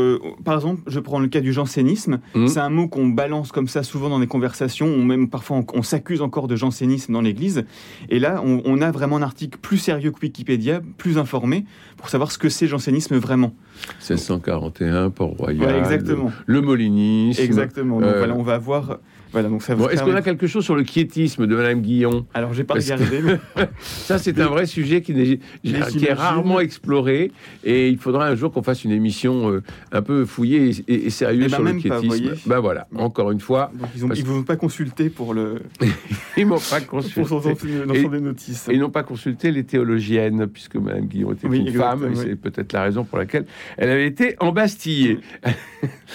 par 0.45 0.57
exemple, 0.57 0.83
je 0.89 0.99
prends 0.99 1.21
le 1.21 1.29
cas 1.29 1.41
du 1.41 1.53
jansénisme. 1.53 2.19
Mmh. 2.35 2.49
C'est 2.49 2.59
un 2.59 2.71
mot 2.71 2.89
qu'on 2.89 3.07
balance 3.07 3.53
comme 3.53 3.69
ça 3.69 3.85
souvent 3.85 4.09
dans 4.09 4.19
des 4.19 4.27
conversations, 4.27 4.93
ou 4.93 5.05
même 5.05 5.31
parfois 5.31 5.61
on, 5.73 5.83
s'accuse 5.85 6.23
encore 6.23 6.49
de 6.49 6.57
jansénisme 6.57 7.13
dans 7.13 7.23
l'Église. 7.23 7.65
Et 8.09 8.19
là, 8.19 8.43
on, 8.45 8.63
on 8.65 8.83
a 8.83 8.91
vraiment 8.91 9.19
un 9.19 9.23
article 9.23 9.61
plus 9.63 9.79
sérieux 9.79 10.11
que 10.11 10.19
Wikipédia, 10.21 10.81
plus 10.97 11.19
informé 11.19 11.67
pour 11.97 12.09
savoir 12.09 12.33
ce 12.33 12.39
que 12.39 12.49
c'est 12.49 12.67
jansénisme 12.67 13.17
vraiment. 13.17 13.53
1641, 13.99 15.11
Port-Royal, 15.11 15.77
exactement. 15.77 16.31
Le, 16.47 16.61
Molinisme. 16.61 17.43
Exactement. 17.43 18.01
Donc 18.01 18.11
euh, 18.11 18.19
voilà, 18.19 18.35
on 18.35 18.43
va 18.43 18.59
voir 18.59 18.99
voilà, 19.33 19.49
donc 19.49 19.63
ça 19.63 19.75
Est-ce 19.91 20.03
qu'on 20.03 20.15
a 20.15 20.23
quelque 20.23 20.47
chose 20.47 20.65
sur 20.65 20.75
le 20.75 20.85
quiétisme 20.85 21.47
de 21.47 21.55
Madame 21.55 21.81
Guillon 21.81 22.27
Alors, 22.35 22.55
j'ai 22.55 22.65
pas 22.65 22.75
regardé. 22.75 23.21
Mais... 23.23 23.39
ça, 23.81 24.19
c'est 24.19 24.39
un 24.41 24.47
vrai 24.47 24.67
sujet 24.67 25.03
qui, 25.03 25.13
est, 25.13 25.41
qui 25.63 26.07
est 26.07 26.13
rarement 26.13 26.61
exploré. 26.61 27.31
Et 27.65 27.89
il 27.89 27.99
faudra 27.99 28.27
un 28.27 28.35
jour 28.35 28.53
qu'on 28.53 28.63
fasse 28.63 28.85
une 28.85 28.93
émission 28.93 29.51
euh, 29.51 29.63
un 29.93 30.03
peu 30.03 30.25
fouillée 30.25 30.73
et, 30.89 31.11
sérieuse 31.11 31.47
eh 31.47 31.51
ben, 31.51 31.57
sur 31.57 31.65
le 31.65 31.73
quiétisme. 31.75 32.35
Ben 32.47 32.61
voilà, 32.61 32.89
encore 32.95 33.31
une 33.31 33.41
fois. 33.41 33.71
ils 33.97 34.07
ne 34.07 34.31
ont 34.31 34.43
pas 34.43 34.57
consulté 34.57 35.11
pour 35.11 35.35
le. 35.35 35.63
ils 36.37 36.47
m'ont 36.47 36.59
pas 36.59 36.81
consulté. 36.81 37.21
pour 37.21 37.29
son, 37.29 37.41
des 37.41 38.21
notices. 38.21 38.69
Et 38.69 38.75
ils 38.75 38.81
n'ont 38.81 38.91
pas 38.91 39.03
consulté 39.03 39.51
les 39.51 39.65
théologiennes, 39.65 40.47
puisque 40.47 40.77
Madame 40.77 41.07
Guillon 41.07 41.33
était 41.33 41.47
une 41.47 41.73
femme. 41.73 42.15
C'est 42.15 42.37
peut-être 42.37 42.73
la 42.73 42.83
raison 42.85 43.05
pour 43.05 43.19
laquelle 43.19 43.47
elle 43.77 43.91
avait 43.91 44.07
été 44.07 44.37
embastillée. 44.41 45.19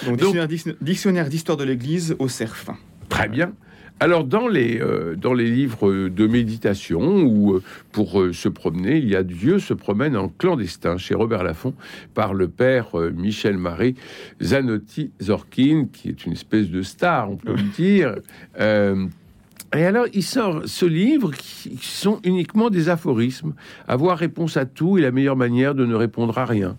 Donc, 0.06 0.36
dictionnaire 0.80 1.28
d'histoire 1.28 1.56
de 1.56 1.64
l'Église 1.64 2.16
au 2.18 2.28
CERF. 2.28 2.70
Très 3.14 3.28
bien. 3.28 3.52
Alors 4.00 4.24
dans 4.24 4.48
les, 4.48 4.80
euh, 4.80 5.14
dans 5.14 5.34
les 5.34 5.48
livres 5.48 6.08
de 6.08 6.26
méditation 6.26 7.22
ou 7.22 7.54
euh, 7.54 7.62
pour 7.92 8.20
euh, 8.20 8.32
se 8.32 8.48
promener, 8.48 8.96
il 8.96 9.08
y 9.08 9.14
a 9.14 9.22
Dieu 9.22 9.60
se 9.60 9.72
promène 9.72 10.16
en 10.16 10.28
clandestin 10.28 10.98
chez 10.98 11.14
Robert 11.14 11.44
Laffont 11.44 11.74
par 12.12 12.34
le 12.34 12.48
père 12.48 12.88
Michel-Marie 12.96 13.94
Zanotti 14.42 15.12
Zorkin, 15.22 15.86
qui 15.92 16.08
est 16.08 16.26
une 16.26 16.32
espèce 16.32 16.68
de 16.70 16.82
star, 16.82 17.30
on 17.30 17.36
peut 17.36 17.54
le 17.54 17.62
dire. 17.76 18.16
et 18.58 19.84
alors, 19.84 20.06
il 20.12 20.24
sort 20.24 20.62
ce 20.64 20.86
livre 20.86 21.30
qui 21.30 21.78
sont 21.80 22.18
uniquement 22.24 22.70
des 22.70 22.88
aphorismes. 22.88 23.54
Avoir 23.86 24.18
réponse 24.18 24.56
à 24.56 24.66
tout 24.66 24.98
est 24.98 25.02
la 25.02 25.12
meilleure 25.12 25.36
manière 25.36 25.76
de 25.76 25.86
ne 25.86 25.94
répondre 25.94 26.36
à 26.36 26.46
rien. 26.46 26.76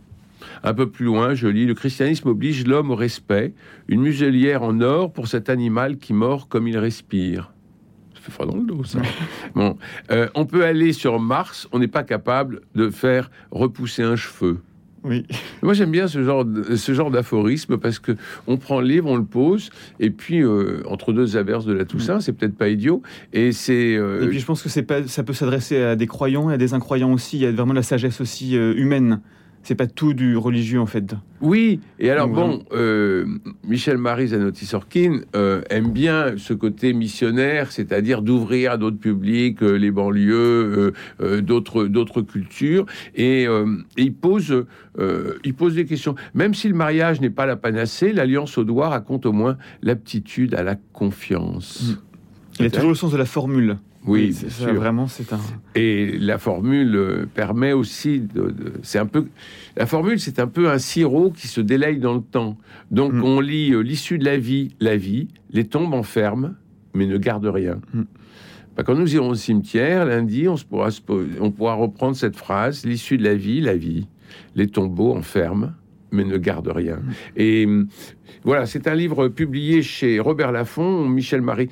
Un 0.63 0.73
peu 0.73 0.89
plus 0.89 1.05
loin, 1.05 1.33
je 1.33 1.47
lis 1.47 1.65
Le 1.65 1.73
christianisme 1.73 2.29
oblige 2.29 2.65
l'homme 2.65 2.91
au 2.91 2.95
respect, 2.95 3.53
une 3.87 4.01
muselière 4.01 4.63
en 4.63 4.81
or 4.81 5.11
pour 5.13 5.27
cet 5.27 5.49
animal 5.49 5.97
qui 5.97 6.13
mord 6.13 6.47
comme 6.47 6.67
il 6.67 6.77
respire. 6.77 7.51
Ça 8.15 8.21
fait 8.21 8.31
froid 8.31 8.45
dans 8.45 8.57
le 8.57 8.63
dos, 8.63 8.83
ça. 8.83 8.99
bon, 9.55 9.77
euh, 10.11 10.27
on 10.35 10.45
peut 10.45 10.63
aller 10.65 10.93
sur 10.93 11.19
Mars, 11.19 11.67
on 11.71 11.79
n'est 11.79 11.87
pas 11.87 12.03
capable 12.03 12.61
de 12.75 12.89
faire 12.89 13.29
repousser 13.51 14.03
un 14.03 14.15
cheveu. 14.15 14.59
Oui. 15.03 15.23
Moi, 15.61 15.75
j'aime 15.75 15.91
bien 15.91 16.07
ce 16.07 16.23
genre, 16.23 16.43
de- 16.45 16.75
ce 16.75 16.91
genre 16.95 17.11
d'aphorisme 17.11 17.77
parce 17.77 17.99
que 17.99 18.13
on 18.47 18.57
prend 18.57 18.81
le 18.81 18.87
livre, 18.87 19.07
on 19.07 19.17
le 19.17 19.23
pose, 19.23 19.69
et 19.99 20.09
puis 20.09 20.41
euh, 20.41 20.81
entre 20.87 21.13
deux 21.13 21.37
averses 21.37 21.65
de 21.65 21.73
la 21.73 21.85
Toussaint, 21.85 22.19
c'est 22.21 22.33
peut-être 22.33 22.55
pas 22.57 22.69
idiot, 22.69 23.03
et 23.31 23.51
c'est 23.51 23.95
euh, 23.95 24.23
Et 24.25 24.29
puis 24.29 24.39
je 24.39 24.45
pense 24.47 24.63
que 24.63 24.69
c'est 24.69 24.81
pas, 24.81 25.05
ça 25.07 25.21
peut 25.23 25.33
s'adresser 25.33 25.77
à 25.77 25.95
des 25.95 26.07
croyants 26.07 26.49
et 26.49 26.55
à 26.55 26.57
des 26.57 26.73
incroyants 26.73 27.13
aussi. 27.13 27.37
Il 27.37 27.43
y 27.43 27.45
a 27.45 27.51
vraiment 27.51 27.73
la 27.73 27.83
sagesse 27.83 28.19
aussi 28.19 28.57
euh, 28.57 28.73
humaine. 28.75 29.21
C'est 29.65 29.73
pas 29.73 29.87
tout 29.87 30.13
du 30.13 30.37
religieux 30.37 30.79
en 30.79 30.85
fait. 30.85 31.15
Oui, 31.41 31.79
et 31.97 32.11
alors 32.11 32.27
Donc, 32.27 32.35
bon, 32.35 32.65
euh, 32.71 33.25
Michel 33.67 33.97
Marie 33.97 34.27
Zanotti 34.27 34.63
Sorkin 34.63 35.21
euh, 35.35 35.63
aime 35.71 35.91
bien 35.91 36.35
ce 36.37 36.53
côté 36.53 36.93
missionnaire, 36.93 37.71
c'est-à-dire 37.71 38.21
d'ouvrir 38.21 38.73
à 38.73 38.77
d'autres 38.77 38.99
publics, 38.99 39.63
euh, 39.63 39.75
les 39.75 39.89
banlieues, 39.89 40.93
d'autres 41.41 41.85
d'autres 41.85 42.21
cultures, 42.21 42.85
et, 43.15 43.45
et 43.45 43.47
il 43.97 44.13
pose 44.13 44.65
il 45.43 45.53
pose 45.55 45.73
des 45.73 45.85
questions. 45.85 46.13
Même 46.35 46.53
si 46.53 46.67
le 46.67 46.75
mariage 46.75 47.19
n'est 47.19 47.31
pas 47.31 47.47
la 47.47 47.55
panacée, 47.55 48.13
l'alliance 48.13 48.59
au 48.59 48.65
doigt 48.65 48.89
raconte 48.89 49.25
au 49.25 49.33
moins 49.33 49.57
l'aptitude 49.81 50.53
à 50.53 50.61
la 50.61 50.75
confiance. 50.93 51.97
Il 52.59 52.67
a 52.67 52.69
toujours 52.69 52.89
le 52.89 52.95
sens 52.95 53.11
de 53.11 53.17
la 53.17 53.25
formule. 53.25 53.77
Oui, 54.07 54.33
c'est 54.33 54.49
ça, 54.49 54.65
sûr. 54.65 54.73
vraiment, 54.75 55.07
c'est 55.07 55.33
un. 55.33 55.39
Et 55.75 56.17
la 56.19 56.37
formule 56.37 57.27
permet 57.33 57.73
aussi 57.73 58.19
de, 58.19 58.49
de- 58.51 58.73
c'est 58.83 58.99
un 58.99 59.05
peu 59.05 59.25
la 59.77 59.85
formule, 59.85 60.19
c'est 60.19 60.39
un 60.39 60.47
peu 60.47 60.69
un 60.69 60.77
sirop 60.77 61.31
qui 61.31 61.47
se 61.47 61.61
délaye 61.61 61.97
dans 61.99 62.13
le 62.15 62.21
temps. 62.21 62.57
Donc 62.91 63.13
Mm. 63.13 63.23
on 63.23 63.39
lit 63.39 63.71
euh, 63.73 63.79
l'issue 63.81 64.17
de 64.17 64.25
la 64.25 64.37
vie, 64.37 64.75
la 64.79 64.95
vie, 64.97 65.27
les 65.51 65.65
tombes 65.65 65.93
enferment, 65.93 66.53
mais 66.93 67.05
ne 67.05 67.17
gardent 67.17 67.45
rien. 67.47 67.79
Mm. 67.93 68.01
Bah, 68.77 68.83
quand 68.83 68.95
nous 68.95 69.15
irons 69.15 69.29
au 69.29 69.35
cimetière 69.35 70.05
lundi, 70.05 70.47
on, 70.47 70.57
se 70.57 70.65
pourra, 70.65 70.89
on 71.39 71.51
reprendre 71.77 72.15
cette 72.15 72.35
phrase 72.35 72.85
l'issue 72.85 73.17
de 73.17 73.23
la 73.23 73.35
vie, 73.35 73.61
la 73.61 73.75
vie, 73.75 74.07
les 74.55 74.67
tombeaux 74.67 75.13
enferment, 75.15 75.71
mais 76.11 76.23
ne 76.25 76.37
gardent 76.37 76.73
rien. 76.75 76.97
Mm. 76.97 77.11
Et 77.37 77.67
voilà, 78.43 78.65
c'est 78.65 78.87
un 78.87 78.93
livre 78.95 79.29
publié 79.29 79.81
chez 79.81 80.19
Robert 80.19 80.51
Laffont, 80.51 81.07
Michel 81.07 81.41
Marie. 81.41 81.69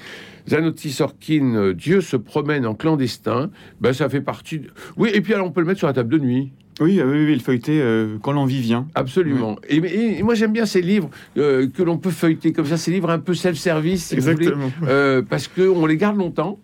Zanotti 0.47 0.91
Sorkin, 0.91 1.55
euh, 1.55 1.73
Dieu 1.73 2.01
se 2.01 2.17
promène 2.17 2.65
en 2.65 2.73
clandestin, 2.75 3.49
ben, 3.81 3.93
ça 3.93 4.09
fait 4.09 4.21
partie. 4.21 4.59
de- 4.59 4.69
Oui, 4.97 5.09
et 5.13 5.21
puis 5.21 5.33
alors 5.33 5.47
on 5.47 5.51
peut 5.51 5.61
le 5.61 5.67
mettre 5.67 5.79
sur 5.79 5.87
la 5.87 5.93
table 5.93 6.09
de 6.13 6.19
nuit. 6.19 6.51
Oui, 6.81 6.99
euh, 6.99 7.05
oui, 7.05 7.25
oui, 7.25 7.33
le 7.35 7.39
feuilleté 7.39 7.79
euh, 7.79 8.17
quand 8.21 8.31
l'envie 8.31 8.59
vient. 8.59 8.87
Absolument. 8.95 9.57
Et, 9.69 9.77
et- 9.77 10.17
et 10.19 10.23
moi 10.23 10.33
j'aime 10.33 10.51
bien 10.51 10.65
ces 10.65 10.81
livres 10.81 11.09
euh, 11.37 11.67
que 11.67 11.83
l'on 11.83 11.97
peut 11.99 12.09
feuilleter 12.09 12.51
comme 12.51 12.65
ça, 12.65 12.77
ces 12.77 12.89
livres 12.91 13.11
un 13.11 13.19
peu 13.19 13.35
self-service, 13.35 14.05
si 14.07 14.15
vous 14.15 14.31
voulez, 14.31 14.49
euh, 14.87 15.21
parce 15.21 15.47
qu'on 15.47 15.85
les 15.85 15.97
garde 15.97 16.17
longtemps. 16.17 16.59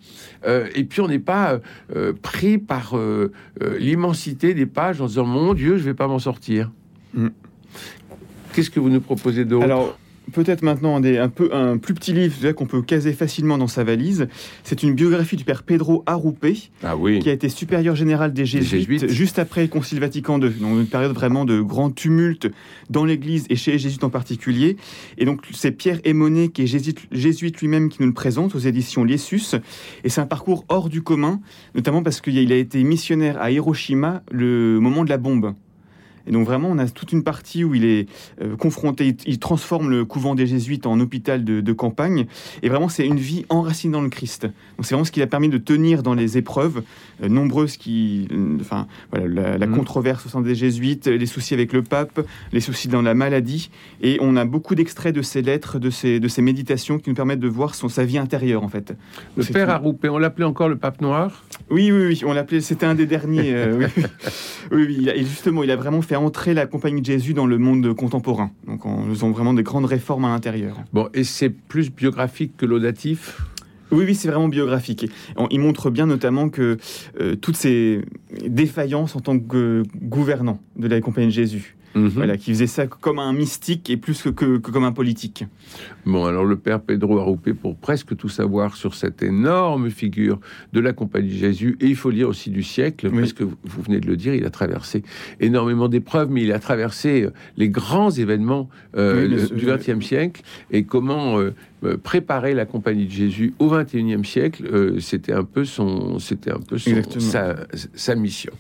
et 0.47 0.83
puis 0.83 1.01
on 1.01 1.07
n'est 1.07 1.19
pas 1.19 1.59
pris 2.21 2.57
par 2.57 2.95
l'immensité 3.77 4.53
des 4.53 4.65
pages 4.65 4.99
en 5.01 5.05
disant 5.07 5.25
mon 5.25 5.53
Dieu, 5.53 5.77
je 5.77 5.83
vais 5.83 5.93
pas 5.93 6.07
m'en 6.07 6.19
sortir. 6.19 6.71
Mm. 7.13 7.27
Qu'est-ce 8.53 8.69
que 8.71 8.79
vous 8.79 8.89
nous 8.89 9.01
proposez 9.01 9.45
d'autre 9.45 9.65
Alors, 9.65 9.97
peut-être 10.29 10.61
maintenant 10.63 10.99
des, 10.99 11.17
un, 11.17 11.29
peu, 11.29 11.53
un 11.53 11.77
plus 11.77 11.93
petit 11.93 12.13
livre 12.13 12.51
qu'on 12.53 12.65
peut 12.65 12.81
caser 12.81 13.13
facilement 13.13 13.57
dans 13.57 13.67
sa 13.67 13.83
valise. 13.83 14.27
C'est 14.63 14.83
une 14.83 14.93
biographie 14.93 15.35
du 15.35 15.43
père 15.43 15.63
Pedro 15.63 16.03
Arrupe, 16.05 16.45
Ah 16.83 16.95
oui. 16.95 17.19
qui 17.19 17.29
a 17.29 17.33
été 17.33 17.49
supérieur 17.49 17.95
général 17.95 18.33
des 18.33 18.45
jésuites, 18.45 18.87
Jésuites. 18.89 19.09
juste 19.09 19.39
après 19.39 19.61
le 19.63 19.67
Concile 19.67 19.99
Vatican 19.99 20.39
II, 20.39 20.49
donc 20.51 20.79
une 20.79 20.87
période 20.87 21.11
vraiment 21.13 21.45
de 21.45 21.59
grand 21.61 21.89
tumulte 21.91 22.47
dans 22.89 23.05
l'Église 23.05 23.45
et 23.49 23.55
chez 23.55 23.71
les 23.71 23.79
jésuites 23.79 24.03
en 24.03 24.09
particulier. 24.09 24.77
Et 25.17 25.25
donc 25.25 25.41
c'est 25.53 25.71
Pierre 25.71 25.99
Émonet, 26.03 26.49
qui 26.49 26.63
est 26.63 26.67
jésuite, 26.67 26.99
jésuite 27.11 27.59
lui-même, 27.59 27.89
qui 27.89 28.01
nous 28.01 28.07
le 28.07 28.13
présente 28.13 28.55
aux 28.55 28.59
éditions 28.59 29.03
Liessus. 29.03 29.55
Et 30.03 30.09
c'est 30.09 30.21
un 30.21 30.25
parcours 30.27 30.65
hors 30.69 30.89
du 30.89 31.01
commun, 31.01 31.41
notamment 31.75 32.03
parce 32.03 32.21
qu'il 32.21 32.51
a 32.51 32.55
été 32.55 32.83
missionnaire 32.83 33.41
à 33.41 33.51
Hiroshima 33.51 34.23
le 34.31 34.79
moment 34.79 35.03
de 35.03 35.09
la 35.09 35.17
bombe. 35.17 35.53
Et 36.29 36.31
donc 36.31 36.45
vraiment, 36.45 36.69
on 36.71 36.77
a 36.77 36.87
toute 36.87 37.11
une 37.11 37.23
partie 37.23 37.63
où 37.63 37.73
il 37.75 37.83
est 37.83 38.07
euh, 38.41 38.55
confronté, 38.55 39.07
il, 39.07 39.15
il 39.25 39.39
transforme 39.39 39.89
le 39.89 40.05
couvent 40.05 40.35
des 40.35 40.45
jésuites 40.47 40.85
en 40.85 40.99
hôpital 40.99 41.43
de, 41.43 41.59
de 41.59 41.73
campagne. 41.73 42.27
Et 42.63 42.69
vraiment, 42.69 42.87
c'est 42.87 43.05
une 43.05 43.17
vie 43.17 43.45
enracinée 43.49 43.93
dans 43.93 44.01
le 44.01 44.09
Christ. 44.09 44.43
Donc 44.43 44.85
c'est 44.85 44.93
vraiment 44.95 45.05
ce 45.05 45.11
qui 45.11 45.21
a 45.21 45.27
permis 45.27 45.49
de 45.49 45.57
tenir 45.57 46.03
dans 46.03 46.13
les 46.13 46.37
épreuves 46.37 46.83
euh, 47.23 47.27
nombreuses 47.29 47.77
qui, 47.77 48.27
euh, 48.31 48.57
enfin 48.61 48.87
voilà, 49.11 49.27
la, 49.27 49.57
la 49.57 49.65
Mhm. 49.67 49.75
controverse 49.75 50.25
au 50.25 50.29
sein 50.29 50.41
des 50.41 50.55
jésuites, 50.55 51.07
les 51.07 51.25
soucis 51.25 51.53
avec 51.53 51.73
le 51.73 51.81
pape, 51.83 52.21
les 52.53 52.59
soucis 52.61 52.87
dans 52.87 53.01
la 53.01 53.13
maladie. 53.13 53.71
Et 54.01 54.17
on 54.21 54.35
a 54.35 54.45
beaucoup 54.45 54.75
d'extraits 54.75 55.13
de 55.15 55.21
ses 55.21 55.41
lettres, 55.41 55.79
de 55.79 55.89
ses, 55.89 56.19
de 56.19 56.27
ses 56.27 56.41
méditations 56.41 56.97
qui 56.99 57.09
nous 57.09 57.15
permettent 57.15 57.39
de 57.39 57.47
voir 57.47 57.73
son, 57.75 57.89
sa 57.89 58.05
vie 58.05 58.17
intérieure 58.19 58.63
en 58.63 58.67
fait. 58.69 58.93
Le 59.35 59.43
C'est 59.43 59.53
père 59.53 59.65
tout. 59.65 59.71
Arroupé, 59.71 60.09
on 60.09 60.17
l'appelait 60.19 60.45
encore 60.45 60.69
le 60.69 60.77
pape 60.77 61.01
noir? 61.01 61.43
Oui, 61.71 61.91
oui, 61.91 62.05
oui, 62.07 62.21
on 62.25 62.33
l'appelait, 62.33 62.61
c'était 62.61 62.85
un 62.85 62.95
des 62.95 63.05
derniers. 63.05 63.53
euh, 63.53 63.77
oui, 63.79 63.85
oui. 63.97 64.03
oui, 64.71 64.85
oui, 64.87 64.97
il 65.01 65.09
a- 65.09 65.15
et 65.15 65.23
justement, 65.23 65.63
il 65.63 65.71
a 65.71 65.75
vraiment 65.75 66.01
fait 66.01 66.15
entrer 66.19 66.53
la 66.53 66.65
compagnie 66.65 67.01
de 67.01 67.05
Jésus 67.05 67.33
dans 67.33 67.45
le 67.45 67.57
monde 67.57 67.93
contemporain. 67.93 68.51
Donc, 68.67 68.85
en 68.85 69.05
faisant 69.05 69.31
vraiment 69.31 69.53
des 69.53 69.63
grandes 69.63 69.85
réformes 69.85 70.25
à 70.25 70.29
l'intérieur. 70.29 70.77
Bon, 70.93 71.09
et 71.13 71.23
c'est 71.23 71.49
plus 71.49 71.91
biographique 71.91 72.57
que 72.57 72.65
laudatif? 72.65 73.41
Oui, 73.91 74.05
oui, 74.05 74.13
c'est 74.13 74.27
vraiment 74.27 74.47
biographique. 74.47 75.09
Il 75.49 75.59
montre 75.59 75.89
bien 75.89 76.05
notamment 76.05 76.49
que 76.49 76.77
euh, 77.19 77.35
toutes 77.35 77.57
ces 77.57 78.01
défaillances 78.45 79.15
en 79.15 79.19
tant 79.19 79.39
que 79.39 79.83
gouvernant 79.95 80.59
de 80.75 80.87
la 80.87 81.01
compagnie 81.01 81.27
de 81.27 81.31
Jésus, 81.31 81.75
Mhm. 81.95 82.09
voilà, 82.09 82.37
qui 82.37 82.51
faisait 82.51 82.67
ça 82.67 82.85
comme 82.87 83.17
un 83.19 83.33
mystique 83.33 83.89
et 83.89 83.97
plus 83.97 84.21
que, 84.21 84.29
que- 84.29 84.57
que 84.59 84.71
comme 84.71 84.83
un 84.83 84.91
politique. 84.91 85.45
Bon, 86.05 86.25
alors 86.25 86.45
le 86.45 86.55
père 86.55 86.81
Pedro 86.81 87.19
Arroupé, 87.19 87.53
pour 87.53 87.75
presque 87.75 88.15
tout 88.15 88.29
savoir 88.29 88.75
sur 88.75 88.93
cette 88.95 89.23
énorme 89.23 89.89
figure 89.89 90.39
de 90.73 90.79
la 90.79 90.93
Compagnie 90.93 91.29
de 91.29 91.35
Jésus, 91.37 91.77
et 91.79 91.87
il 91.87 91.95
faut 91.95 92.09
lire 92.11 92.29
aussi 92.29 92.49
du 92.51 92.61
siècle, 92.63 93.09
Oui. 93.11 93.19
parce 93.19 93.33
que 93.33 93.43
vous- 93.43 93.81
venez 93.81 93.99
de 93.99 94.07
le 94.07 94.17
dire, 94.17 94.35
il 94.35 94.45
a 94.45 94.49
traversé 94.49 95.03
énormément 95.39 95.87
d'épreuves, 95.89 96.29
mais 96.29 96.43
il 96.43 96.51
a 96.51 96.59
traversé 96.59 97.23
euh, 97.23 97.31
les 97.57 97.69
grands 97.69 98.11
événements 98.11 98.69
euh, 98.95 99.23
Oui, 99.27 99.35
le- 99.35 99.55
du 99.55 99.65
XXe 99.65 100.05
siècle, 100.05 100.41
et 100.71 100.83
comment 100.83 101.39
euh, 101.39 101.53
préparer 102.03 102.53
la 102.53 102.65
Compagnie 102.65 103.05
de 103.05 103.11
Jésus 103.11 103.53
au 103.59 103.69
XXIe 103.69 104.23
siècle, 104.25 104.63
euh, 104.71 104.99
c'était 104.99 105.33
un 105.33 105.43
peu 105.43 105.65
son, 105.65 106.19
c'était 106.19 106.51
un 106.51 106.59
peu 106.59 106.77
son- 106.77 107.01
sa 107.95 108.15
mission. 108.15 108.51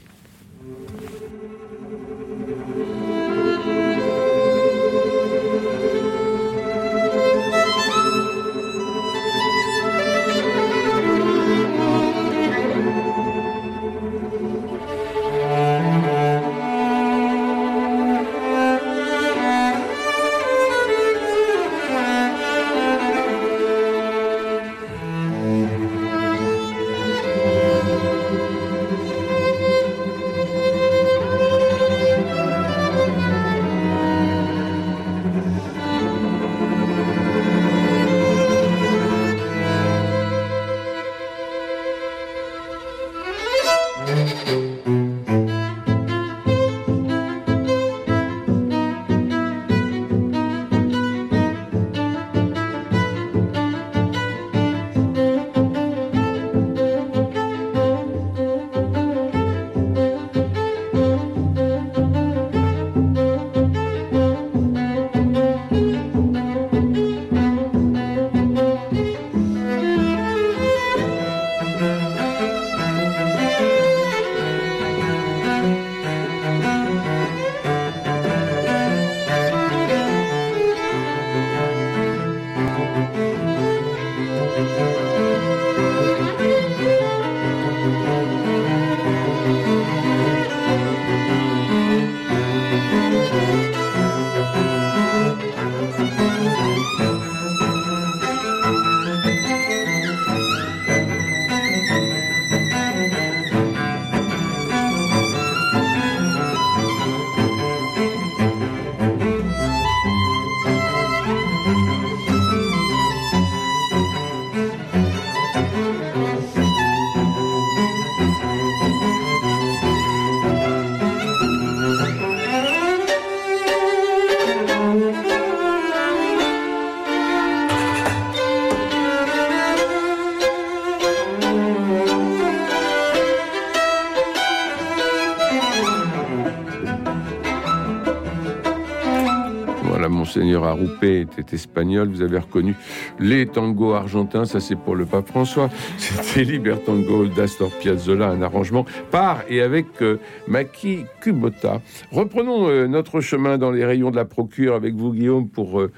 Monseigneur 140.49 140.67
Arrupé 140.67 141.21
était 141.21 141.55
espagnol. 141.55 142.09
Vous 142.09 142.23
avez 142.23 142.39
reconnu 142.39 142.73
les 143.19 143.45
tangos 143.45 143.93
argentins, 143.93 144.45
ça 144.45 144.59
c'est 144.59 144.75
pour 144.75 144.95
le 144.95 145.05
pape 145.05 145.27
François. 145.27 145.69
C'était 145.97 146.43
Libertango 146.43 147.27
d'Astor 147.27 147.69
Piazzolla, 147.69 148.29
un 148.29 148.41
arrangement 148.41 148.83
par 149.11 149.43
et 149.47 149.61
avec 149.61 149.85
euh, 150.01 150.17
Maki 150.47 151.05
Kubota. 151.21 151.81
Reprenons 152.11 152.67
euh, 152.67 152.87
notre 152.87 153.21
chemin 153.21 153.59
dans 153.59 153.69
les 153.69 153.85
rayons 153.85 154.09
de 154.09 154.15
la 154.15 154.25
procure 154.25 154.73
avec 154.73 154.95
vous, 154.95 155.13
Guillaume, 155.13 155.49
pour 155.49 155.81
euh, 155.81 155.91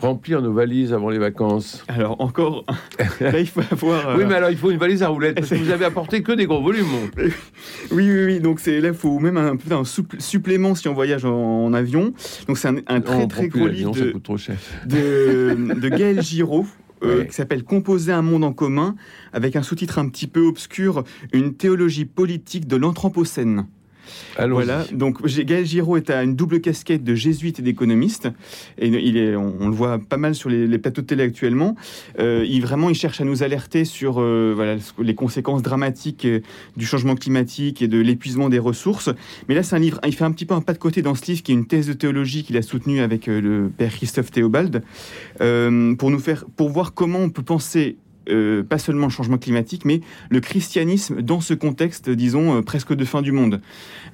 remplir 0.00 0.42
nos 0.42 0.52
valises 0.52 0.92
avant 0.92 1.10
les 1.10 1.18
vacances. 1.18 1.84
Alors 1.88 2.20
encore, 2.20 2.64
là 3.20 3.38
il 3.38 3.46
faut 3.46 3.62
avoir. 3.70 4.16
Oui, 4.16 4.24
mais 4.26 4.34
alors 4.34 4.50
il 4.50 4.56
faut 4.56 4.70
une 4.70 4.78
valise 4.78 5.02
à 5.02 5.08
roulettes 5.08 5.36
parce 5.36 5.50
que 5.50 5.54
vous 5.54 5.70
avez 5.70 5.84
apporté 5.84 6.22
que 6.22 6.32
des 6.32 6.46
gros 6.46 6.62
volumes. 6.62 6.86
oui, 7.16 7.30
oui, 7.90 8.24
oui. 8.24 8.40
Donc 8.40 8.60
c'est 8.60 8.80
là 8.80 8.88
il 8.88 8.94
faut 8.94 9.18
même 9.18 9.36
un 9.36 9.56
un 9.70 9.84
supplément 9.84 10.74
si 10.74 10.88
on 10.88 10.94
voyage 10.94 11.24
en, 11.24 11.72
avion. 11.72 12.12
Donc 12.46 12.58
c'est 12.58 12.68
un, 12.68 13.00
très 13.00 13.26
très 13.26 13.48
gros 13.48 13.66
livre 13.66 13.92
de, 13.92 14.12
de, 14.86 15.74
de 15.80 15.88
Gaël 15.88 16.22
Giraud. 16.22 16.66
Euh, 17.02 17.24
qui 17.24 17.34
s'appelle 17.34 17.62
Composer 17.62 18.12
un 18.12 18.22
monde 18.22 18.42
en 18.42 18.54
commun, 18.54 18.96
avec 19.34 19.54
un 19.54 19.62
sous-titre 19.62 19.98
un 19.98 20.08
petit 20.08 20.26
peu 20.26 20.40
obscur, 20.46 21.04
une 21.34 21.54
théologie 21.54 22.06
politique 22.06 22.66
de 22.66 22.76
l'Anthropocène. 22.76 23.66
Voilà, 24.38 24.84
donc 24.92 25.24
Gaël 25.24 25.64
Giraud 25.64 25.96
est 25.96 26.10
à 26.10 26.22
une 26.22 26.36
double 26.36 26.60
casquette 26.60 27.04
de 27.04 27.14
jésuite 27.14 27.58
et 27.58 27.62
d'économiste, 27.62 28.28
et 28.78 29.36
on, 29.36 29.68
le 29.68 29.74
voit 29.74 29.98
pas 29.98 30.16
mal 30.16 30.34
sur 30.34 30.50
les, 30.50 30.78
plateaux 30.78 31.02
de 31.02 31.06
télé 31.06 31.24
actuellement. 31.24 31.74
Euh, 32.18 32.44
il 32.48 32.62
vraiment, 32.62 32.90
il 32.90 32.94
cherche 32.94 33.20
à 33.20 33.24
nous 33.24 33.42
alerter 33.42 33.84
sur 33.84 34.20
euh, 34.20 34.78
les 34.98 35.14
conséquences 35.14 35.62
dramatiques 35.62 36.26
du 36.76 36.86
changement 36.86 37.14
climatique 37.14 37.82
et 37.82 37.88
de 37.88 37.98
l'épuisement 37.98 38.48
des 38.48 38.58
ressources. 38.58 39.10
Mais 39.48 39.54
là, 39.54 39.62
c'est 39.62 39.76
un 39.76 39.80
livre, 39.80 40.00
il 40.06 40.14
fait 40.14 40.24
un 40.24 40.32
petit 40.32 40.46
peu 40.46 40.54
un 40.54 40.60
pas 40.60 40.72
de 40.72 40.78
côté 40.78 41.02
dans 41.02 41.14
ce 41.14 41.26
livre 41.26 41.42
qui 41.42 41.52
est 41.52 41.54
une 41.54 41.66
thèse 41.66 41.86
de 41.86 41.92
théologie 41.92 42.44
qu'il 42.44 42.56
a 42.56 42.62
soutenue 42.62 43.00
avec 43.00 43.26
le 43.26 43.70
père 43.76 43.92
Christophe 43.92 44.30
Théobald, 44.30 44.82
pour 45.38 46.10
nous 46.10 46.18
faire, 46.18 46.44
pour 46.56 46.68
voir 46.68 46.94
comment 46.94 47.20
on 47.20 47.30
peut 47.30 47.42
penser 47.42 47.96
euh, 48.28 48.62
pas 48.62 48.78
seulement 48.78 49.06
le 49.06 49.12
changement 49.12 49.38
climatique, 49.38 49.84
mais 49.84 50.00
le 50.30 50.40
christianisme 50.40 51.22
dans 51.22 51.40
ce 51.40 51.54
contexte, 51.54 52.10
disons, 52.10 52.58
euh, 52.58 52.62
presque 52.62 52.92
de 52.92 53.04
fin 53.04 53.22
du 53.22 53.32
monde. 53.32 53.60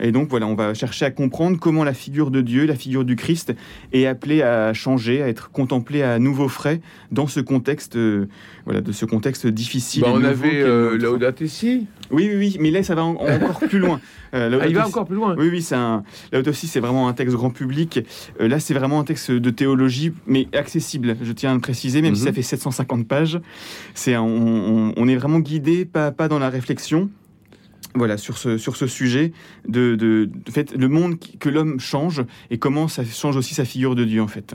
Et 0.00 0.12
donc 0.12 0.28
voilà, 0.28 0.46
on 0.46 0.54
va 0.54 0.74
chercher 0.74 1.06
à 1.06 1.10
comprendre 1.10 1.58
comment 1.58 1.84
la 1.84 1.94
figure 1.94 2.30
de 2.30 2.40
Dieu, 2.40 2.66
la 2.66 2.74
figure 2.74 3.04
du 3.04 3.16
Christ, 3.16 3.54
est 3.92 4.06
appelée 4.06 4.42
à 4.42 4.74
changer, 4.74 5.22
à 5.22 5.28
être 5.28 5.50
contemplée 5.50 6.02
à 6.02 6.18
nouveau 6.18 6.48
frais 6.48 6.80
dans 7.10 7.26
ce 7.26 7.40
contexte, 7.40 7.96
euh, 7.96 8.28
voilà, 8.64 8.80
de 8.80 8.92
ce 8.92 9.06
contexte 9.06 9.46
difficile. 9.46 10.02
Bah, 10.02 10.10
on 10.12 10.24
avait 10.24 10.62
Laudato 10.98 11.44
ici. 11.44 11.86
Oui, 12.10 12.28
oui, 12.30 12.36
oui, 12.36 12.56
mais 12.60 12.70
là, 12.70 12.82
ça 12.82 12.94
va 12.94 13.04
encore 13.04 13.60
plus 13.68 13.78
loin. 13.78 14.00
Ah, 14.34 14.48
il 14.66 14.74
va 14.74 14.86
encore 14.86 15.06
plus 15.06 15.16
loin. 15.16 15.34
Oui, 15.38 15.48
oui, 15.50 15.62
c'est 15.62 15.74
un. 15.74 16.04
c'est 16.52 16.80
vraiment 16.80 17.08
un 17.08 17.12
texte 17.12 17.34
grand 17.34 17.50
public. 17.50 18.00
Là, 18.38 18.60
c'est 18.60 18.74
vraiment 18.74 19.00
un 19.00 19.04
texte 19.04 19.30
de 19.30 19.50
théologie, 19.50 20.12
mais 20.26 20.48
accessible. 20.54 21.16
Je 21.22 21.32
tiens 21.32 21.50
à 21.50 21.54
le 21.54 21.60
préciser, 21.60 22.00
même 22.02 22.14
si 22.14 22.22
ça 22.22 22.30
mhm. 22.30 22.36
fait 22.36 22.42
750 22.42 23.06
pages. 23.06 23.40
On, 24.08 25.08
est 25.08 25.16
vraiment 25.16 25.40
guidé, 25.40 25.84
pas, 25.84 26.10
pas 26.12 26.28
dans 26.28 26.38
la 26.38 26.50
réflexion. 26.50 27.10
Voilà, 27.94 28.16
sur 28.16 28.38
ce, 28.38 28.56
sujet 28.86 29.32
de, 29.68 30.30
fait, 30.50 30.74
le 30.74 30.88
monde 30.88 31.16
que 31.38 31.48
l'homme 31.48 31.78
change 31.78 32.24
et 32.50 32.58
comment 32.58 32.88
ça 32.88 33.04
change 33.04 33.36
aussi 33.36 33.54
sa 33.54 33.64
figure 33.64 33.94
de 33.94 34.04
Dieu, 34.04 34.22
en 34.22 34.28
fait. 34.28 34.54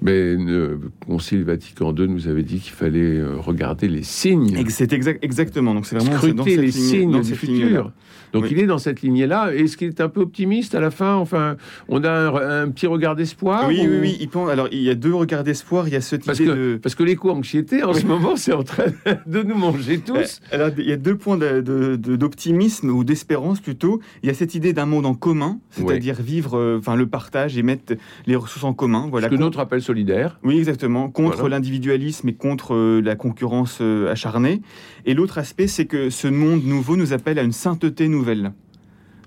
Mais 0.00 0.34
le 0.34 0.80
Concile 1.06 1.44
Vatican 1.44 1.94
II 1.94 2.08
nous 2.08 2.28
avait 2.28 2.42
dit 2.42 2.60
qu'il 2.60 2.72
fallait 2.72 3.18
euh, 3.18 3.36
regarder 3.36 3.88
les 3.88 4.02
signes. 4.02 4.64
C'est 4.68 4.92
exact, 4.92 5.24
exactement. 5.24 5.74
Donc 5.74 5.86
c'est 5.86 5.96
vraiment 5.96 6.16
scruter 6.16 6.56
les 6.56 6.70
signes 6.70 7.20
du 7.20 7.34
futur. 7.34 7.92
Donc 8.32 8.50
il 8.50 8.58
est 8.58 8.66
dans 8.66 8.78
cette 8.78 9.02
lignée-là. 9.02 9.54
Est-ce 9.54 9.76
qu'il 9.76 9.88
est 9.88 10.00
un 10.00 10.08
peu 10.08 10.20
optimiste 10.20 10.74
à 10.74 10.80
la 10.80 10.90
fin? 10.90 11.14
Enfin, 11.14 11.56
on 11.88 12.04
a 12.04 12.62
un, 12.62 12.68
petit 12.70 12.86
regard 12.86 13.16
d'espoir. 13.16 13.66
Oui, 13.68 13.80
oui, 13.80 13.98
oui. 14.00 14.16
Il 14.20 14.28
pense, 14.28 14.50
alors 14.50 14.68
il 14.70 14.82
y 14.82 14.90
a 14.90 14.94
deux 14.94 15.14
regards 15.14 15.44
d'espoir. 15.44 15.88
Il 15.88 15.94
y 15.94 15.96
a 15.96 16.00
ce 16.00 16.16
parce 16.16 16.38
que, 16.38 16.76
Parce 16.76 16.94
que 16.94 17.02
l'éco-anxiété 17.02 17.82
en 17.82 17.94
ce 17.94 18.06
moment, 18.06 18.36
c'est 18.36 18.52
en 18.52 18.62
train 18.62 18.86
de 19.26 19.42
nous 19.42 19.56
manger 19.56 19.98
tous. 19.98 20.40
Euh, 20.52 20.54
alors 20.54 20.70
il 20.76 20.88
y 20.88 20.92
a 20.92 20.96
deux 20.96 21.16
points 21.16 21.38
d'optimisme 21.38 22.90
ou 22.90 23.04
d'espérance 23.04 23.60
plutôt. 23.60 24.00
Il 24.22 24.26
y 24.26 24.30
a 24.30 24.34
cette 24.34 24.54
idée 24.54 24.72
d'un 24.72 24.86
monde 24.86 25.06
en 25.06 25.14
commun, 25.14 25.58
c'est-à-dire 25.70 26.20
vivre, 26.20 26.58
euh, 26.58 26.78
enfin 26.78 26.96
le 26.96 27.06
partage 27.06 27.56
et 27.56 27.62
mettre 27.62 27.94
les 28.26 28.36
ressources 28.36 28.64
en 28.64 28.74
commun. 28.74 29.08
Voilà. 29.10 29.28
Ce 29.28 29.32
que 29.32 29.38
notre 29.38 29.60
appelle 29.60 29.82
solidaire. 29.88 30.38
Oui, 30.44 30.58
exactement. 30.58 31.10
Contre 31.10 31.48
l'individualisme 31.48 32.28
et 32.28 32.34
contre 32.34 32.74
euh, 32.74 33.00
la 33.00 33.16
concurrence 33.16 33.80
acharnée. 33.80 34.60
Et 35.06 35.14
l'autre 35.14 35.38
aspect, 35.38 35.66
c'est 35.66 35.86
que 35.86 36.10
ce 36.10 36.28
monde 36.28 36.64
nouveau 36.64 36.96
nous 36.96 37.12
appelle 37.12 37.38
à 37.38 37.42
une 37.42 37.52
sainteté 37.52 38.08
nouvelle. 38.08 38.52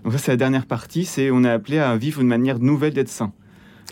Donc 0.04 0.14
ça, 0.14 0.20
c'est 0.20 0.32
la 0.32 0.38
dernière 0.38 0.66
partie, 0.66 1.06
c'est 1.06 1.32
on 1.32 1.44
est 1.44 1.50
appelé 1.50 1.78
à 1.78 1.96
vivre 1.96 2.22
une 2.22 2.28
manière 2.28 2.60
nouvelle 2.60 2.94
d'être 2.94 3.10
saint. 3.10 3.34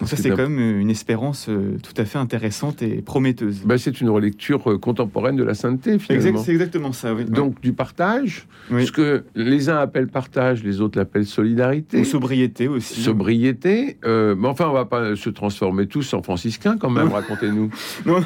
Ça, 0.06 0.18
c'est 0.18 0.30
quand 0.30 0.50
même 0.50 0.60
euh, 0.60 0.80
une 0.80 0.90
espérance 0.90 1.48
euh, 1.50 1.78
tout 1.84 2.00
à 2.00 2.06
fait 2.06 2.18
intéressante 2.18 2.82
et 2.82 3.02
prometteuse. 3.02 3.62
Bah, 3.66 3.78
c'est 3.78 4.02
une 4.02 4.10
relecture 4.10 4.72
euh, 4.72 4.78
contemporaine 4.78 5.36
de 5.36 5.44
la 5.44 5.54
sainteté, 5.54 6.00
finalement. 6.00 6.42
c'est 6.42 6.52
exactement 6.52 6.94
ça, 6.94 7.14
oui. 7.14 7.26
Donc, 7.26 7.62
du 7.62 7.74
partage, 7.74 8.48
ce 8.70 8.92
que 8.92 9.24
les 9.36 9.70
uns 9.70 9.78
appellent 9.78 10.08
partage, 10.08 10.64
les 10.64 10.82
autres 10.82 10.98
l'appellent 10.98 11.26
solidarité. 11.26 12.00
Ou 12.00 12.06
sobriété 12.06 12.68
aussi. 12.68 13.02
Sobriété. 13.02 13.98
mais 14.06 14.48
enfin, 14.48 14.68
on 14.70 14.74
va 14.74 14.86
pas 14.86 15.16
se 15.16 15.30
transformer 15.30 15.88
tous 15.88 16.14
en 16.14 16.22
franciscains, 16.22 16.78
quand 16.78 16.90
même, 16.90 17.10
racontez-nous. 17.10 17.70
non, 18.06 18.24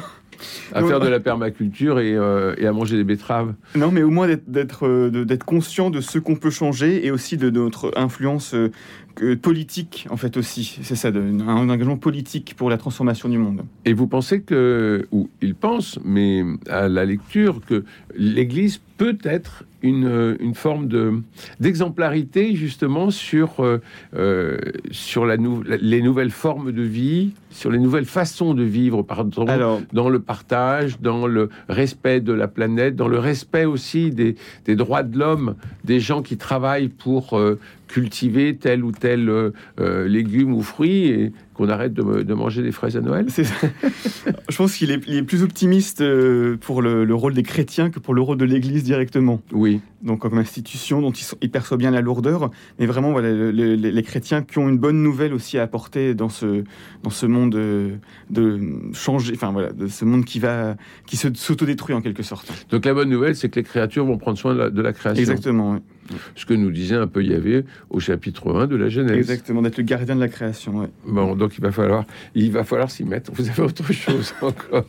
à 0.72 0.82
faire 0.82 1.00
de 1.00 1.08
la 1.08 1.20
permaculture 1.20 1.96
euh, 1.98 2.54
et, 2.58 2.66
à 2.66 2.72
manger 2.72 2.96
des 2.96 3.04
betteraves. 3.04 3.54
Non, 3.74 3.90
mais 3.90 4.02
au 4.02 4.10
moins 4.10 4.28
d'être 4.46 4.86
euh, 4.86 5.24
d'être 5.24 5.44
conscient 5.44 5.90
de 5.90 6.00
ce 6.00 6.18
qu'on 6.18 6.36
peut 6.36 6.50
changer 6.50 7.06
et 7.06 7.10
aussi 7.10 7.36
de 7.36 7.50
notre 7.50 7.92
influence 7.96 8.54
euh, 8.54 8.70
politique, 9.40 10.06
en 10.10 10.16
fait, 10.16 10.36
aussi. 10.36 10.78
C'est 10.82 10.96
ça, 10.96 11.08
un 11.08 11.68
engagement 11.68 11.96
politique 11.96 12.54
pour 12.56 12.70
la 12.70 12.78
transformation 12.78 13.28
du 13.28 13.38
monde. 13.38 13.62
Et 13.84 13.92
vous 13.92 14.06
pensez 14.06 14.42
que, 14.42 15.06
ou 15.12 15.28
il 15.40 15.54
pense, 15.54 15.98
mais 16.04 16.42
à 16.68 16.88
la 16.88 17.04
lecture, 17.04 17.60
que 17.66 17.84
l'Église 18.16 18.80
peut 18.96 19.18
être 19.24 19.64
une, 19.82 20.36
une 20.40 20.54
forme 20.54 20.88
d'exemplarité 21.60 22.54
justement 22.54 23.10
sur, 23.10 23.56
sur 24.90 25.26
la 25.26 25.36
les 25.36 26.02
nouvelles 26.02 26.30
formes 26.30 26.72
de 26.72 26.82
vie, 26.82 27.32
sur 27.50 27.70
les 27.70 27.78
nouvelles 27.78 28.04
façons 28.04 28.54
de 28.54 28.62
vivre, 28.62 29.02
pardon, 29.02 29.46
dans 29.92 30.08
le 30.08 30.20
partage, 30.20 31.00
dans 31.00 31.26
le 31.26 31.50
respect 31.68 32.20
de 32.20 32.32
la 32.32 32.48
planète, 32.48 32.96
dans 32.96 33.08
le 33.08 33.18
respect 33.18 33.64
aussi 33.64 34.10
des, 34.10 34.36
des 34.64 34.76
droits 34.76 35.02
de 35.02 35.18
l'homme, 35.18 35.54
des 35.84 36.00
gens 36.00 36.22
qui 36.22 36.36
travaillent 36.36 36.88
pour 36.88 37.38
euh, 37.38 37.58
cultiver 37.94 38.56
tel 38.56 38.84
ou 38.84 38.90
tel 38.90 39.28
euh, 39.28 39.52
euh, 39.78 40.08
légume 40.08 40.52
ou 40.52 40.62
fruit 40.62 41.06
et 41.06 41.32
qu'on 41.54 41.68
arrête 41.68 41.94
de, 41.94 42.34
manger 42.34 42.62
des 42.62 42.72
fraises 42.72 42.96
à 42.96 43.00
Noël. 43.00 43.26
Je 44.48 44.56
pense 44.56 44.76
qu'il 44.76 44.90
est, 44.90 45.22
plus 45.22 45.42
optimiste 45.42 46.02
pour 46.60 46.82
le, 46.82 47.14
rôle 47.14 47.34
des 47.34 47.42
chrétiens 47.42 47.90
que 47.90 47.98
pour 47.98 48.14
le 48.14 48.20
rôle 48.20 48.36
de 48.36 48.44
l'Église 48.44 48.84
directement. 48.84 49.40
Oui. 49.52 49.80
Donc 50.02 50.20
comme 50.20 50.36
institution 50.36 51.00
dont 51.00 51.12
il, 51.40 51.50
perçoit 51.50 51.78
bien 51.78 51.90
la 51.90 52.02
lourdeur, 52.02 52.50
mais 52.78 52.84
vraiment 52.86 53.12
voilà, 53.12 53.32
les, 53.32 54.02
chrétiens 54.02 54.42
qui 54.42 54.58
ont 54.58 54.68
une 54.68 54.78
bonne 54.78 55.02
nouvelle 55.02 55.32
aussi 55.32 55.58
à 55.58 55.62
apporter 55.62 56.14
dans 56.14 56.28
ce, 56.28 56.64
dans 57.02 57.10
ce 57.10 57.24
monde 57.24 57.52
de, 57.52 57.92
de 58.30 58.60
changer, 58.92 59.32
enfin 59.34 59.52
voilà, 59.52 59.72
de 59.72 59.86
ce 59.86 60.04
monde 60.04 60.24
qui 60.24 60.40
va, 60.40 60.76
qui 61.06 61.16
s'autodétruit 61.16 61.94
en 61.94 62.02
quelque 62.02 62.22
sorte. 62.22 62.66
Donc 62.70 62.84
la 62.84 62.92
bonne 62.92 63.08
nouvelle, 63.08 63.36
c'est 63.36 63.48
que 63.48 63.60
les 63.60 63.64
créatures 63.64 64.04
vont 64.04 64.18
prendre 64.18 64.36
soin 64.36 64.54
de 64.54 64.82
la, 64.82 64.92
création. 64.92 65.20
Exactement. 65.20 65.80
Ce 66.36 66.44
que 66.44 66.54
nous 66.54 66.70
disait 66.70 66.96
un 66.96 67.06
peu 67.06 67.24
Yahvé 67.24 67.64
au 67.88 67.98
chapitre 67.98 68.54
1 68.54 68.66
de 68.66 68.76
la 68.76 68.88
Genèse. 68.88 69.16
Exactement, 69.16 69.62
d'être 69.62 69.78
le 69.78 69.84
gardien 69.84 70.14
de 70.14 70.20
la 70.20 70.28
création. 70.28 70.90
Bon, 71.06 71.34
donc 71.44 71.58
il 71.58 71.60
va 71.60 71.72
falloir, 71.72 72.04
il 72.34 72.50
va 72.50 72.64
falloir 72.64 72.90
s'y 72.90 73.04
mettre. 73.04 73.30
Vous 73.34 73.50
avez 73.50 73.62
autre 73.62 73.92
chose 73.92 74.34
encore 74.40 74.84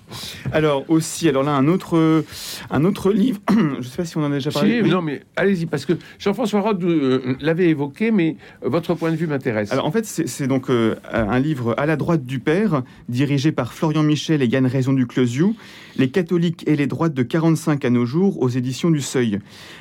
Alors 0.53 0.85
aussi, 0.89 1.27
alors 1.27 1.43
là 1.43 1.51
un 1.51 1.67
autre, 1.67 2.23
un 2.71 2.85
autre 2.85 3.11
livre. 3.11 3.39
Je 3.49 3.77
ne 3.77 3.81
sais 3.83 3.97
pas 3.97 4.05
si 4.05 4.17
on 4.17 4.23
en 4.23 4.31
a 4.31 4.35
déjà 4.35 4.51
parlé. 4.51 4.81
Non, 4.83 5.01
mais 5.01 5.21
allez-y 5.35 5.65
parce 5.65 5.85
que 5.85 5.93
Jean-François 6.17 6.61
Rode 6.61 6.83
euh, 6.83 7.35
l'avait 7.41 7.67
évoqué, 7.67 8.11
mais 8.11 8.37
votre 8.61 8.93
point 8.93 9.11
de 9.11 9.17
vue 9.17 9.27
m'intéresse. 9.27 9.71
Alors 9.71 9.85
en 9.85 9.91
fait, 9.91 10.05
c'est 10.05 10.47
donc 10.47 10.69
euh, 10.69 10.95
un 11.11 11.39
livre 11.39 11.75
à 11.77 11.85
la 11.85 11.97
droite 11.97 12.25
du 12.25 12.39
père, 12.39 12.83
dirigé 13.09 13.51
par 13.51 13.73
Florian 13.73 14.03
Michel 14.03 14.41
et 14.41 14.47
Yann 14.47 14.65
Raison 14.65 14.93
du 14.93 15.07
Closiou, 15.07 15.55
Les 15.97 16.09
catholiques 16.09 16.63
et 16.67 16.75
les 16.75 16.87
droites 16.87 17.13
de 17.13 17.23
45 17.23 17.83
à 17.83 17.89
nos 17.89 18.05
jours, 18.05 18.41
aux 18.41 18.49
éditions 18.49 18.91
du 18.91 19.01
Seuil. 19.01 19.39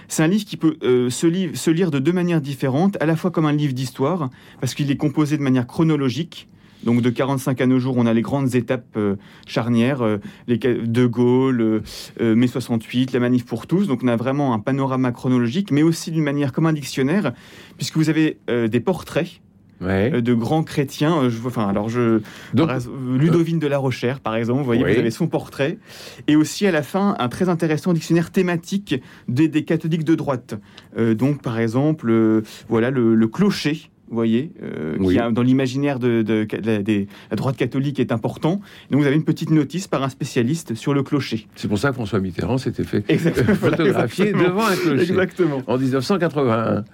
C'est 0.09 0.23
un 0.23 0.29
livre 0.29 0.45
qui 0.45 0.57
peut 0.57 0.77
euh, 0.83 1.11
se, 1.11 1.29
se, 1.55 1.71
lire 1.71 1.91
de 1.91 1.99
deux 1.99 2.13
manières 2.13 2.41
différentes, 2.41 3.01
à 3.01 3.07
la 3.07 3.17
fois 3.17 3.31
comme 3.31 3.47
un 3.47 3.53
livre 3.53 3.75
d'histoire, 3.75 4.31
parce 4.61 4.75
qu'il 4.75 4.91
est 4.91 4.97
composé 4.97 5.37
de 5.37 5.43
manière 5.43 5.67
chronologique. 5.67 6.49
Donc 6.85 7.01
de 7.01 7.11
45 7.11 7.61
à 7.61 7.67
nos 7.67 7.79
jours, 7.79 7.97
on 7.97 8.07
a 8.07 8.13
les 8.13 8.23
grandes 8.23 8.55
étapes 8.55 8.97
euh, 8.97 9.17
charnières, 9.47 10.03
euh, 10.03 10.19
les 10.47 10.59
De 10.59 11.07
Gaulle, 11.07 11.83
mai 12.21 12.47
68, 12.47 13.13
la 13.13 13.21
manif 13.21 13.45
pour 13.45 13.67
tous. 13.67 13.87
Donc 13.87 14.01
on 14.03 14.09
a 14.09 14.17
vraiment 14.17 14.55
un 14.55 14.59
panorama 14.59 15.13
chronologique, 15.13 15.71
mais 15.71 15.83
aussi 15.83 16.11
d'une 16.11 16.23
manière 16.23 16.53
comme 16.53 16.67
un 16.67 16.73
dictionnaire, 16.73 17.33
puisque 17.77 17.97
vous 17.97 18.09
avez 18.09 18.39
des 18.49 18.81
portraits 18.81 19.41
de 19.81 20.35
grands 20.35 20.63
chrétiens. 20.63 21.29
Je, 21.29 21.39
enfin, 21.45 21.69
alors 21.69 21.89
je, 21.89 22.21
Ludovine 22.55 23.59
de 23.59 23.67
la 23.67 23.79
Rochère, 23.79 24.21
par 24.21 24.37
exemple, 24.37 24.61
vous 24.61 24.65
voyez, 24.65 24.83
vous 24.83 24.99
avez 24.99 25.11
son 25.11 25.27
portrait, 25.27 25.79
et 26.27 26.37
aussi 26.37 26.67
à 26.67 26.73
la 26.73 26.83
fin 26.83 27.17
un 27.19 27.29
très 27.29 27.49
intéressant 27.49 27.93
dictionnaire 27.93 28.31
thématique 28.31 29.01
des, 29.29 29.65
catholiques 29.65 30.05
de 30.05 30.15
droite. 30.15 30.55
donc, 30.97 31.43
par 31.43 31.59
exemple, 31.59 32.43
voilà 32.69 32.91
le, 32.91 33.27
clocher 33.27 33.91
vous 34.09 34.15
voyez, 34.15 34.51
euh, 34.63 34.97
Oui. 35.01 35.15
qui 35.15 35.21
a- 35.21 35.31
dans 35.31 35.43
l'imaginaire 35.43 35.99
de, 35.99 36.23
de- 36.23 36.45
de 36.45 36.67
la, 36.67 36.83
des- 36.83 37.09
la 37.31 37.37
droite 37.37 37.57
catholique 37.57 37.99
est 38.01 38.13
important. 38.13 38.61
Donc 38.91 39.01
vous 39.01 39.07
avez 39.07 39.17
une 39.17 39.25
petite 39.25 39.51
notice 39.51 39.89
par 39.89 40.03
un 40.03 40.09
spécialiste 40.09 40.75
sur 40.75 40.93
le 40.95 41.03
clocher. 41.03 41.47
C'est 41.57 41.69
pour 41.69 41.79
ça 41.79 41.89
que 41.89 41.95
François 41.95 42.21
Mitterrand 42.21 42.59
s'était 42.59 42.85
fait 42.85 43.05
Exactement. 43.09 43.55
photographier 43.55 44.27
Exactement. 44.29 44.55
devant 44.57 44.67
un 44.67 44.77
clocher 44.77 45.03
Exactement. 45.03 45.63
en 45.67 45.79
1981. 45.79 46.85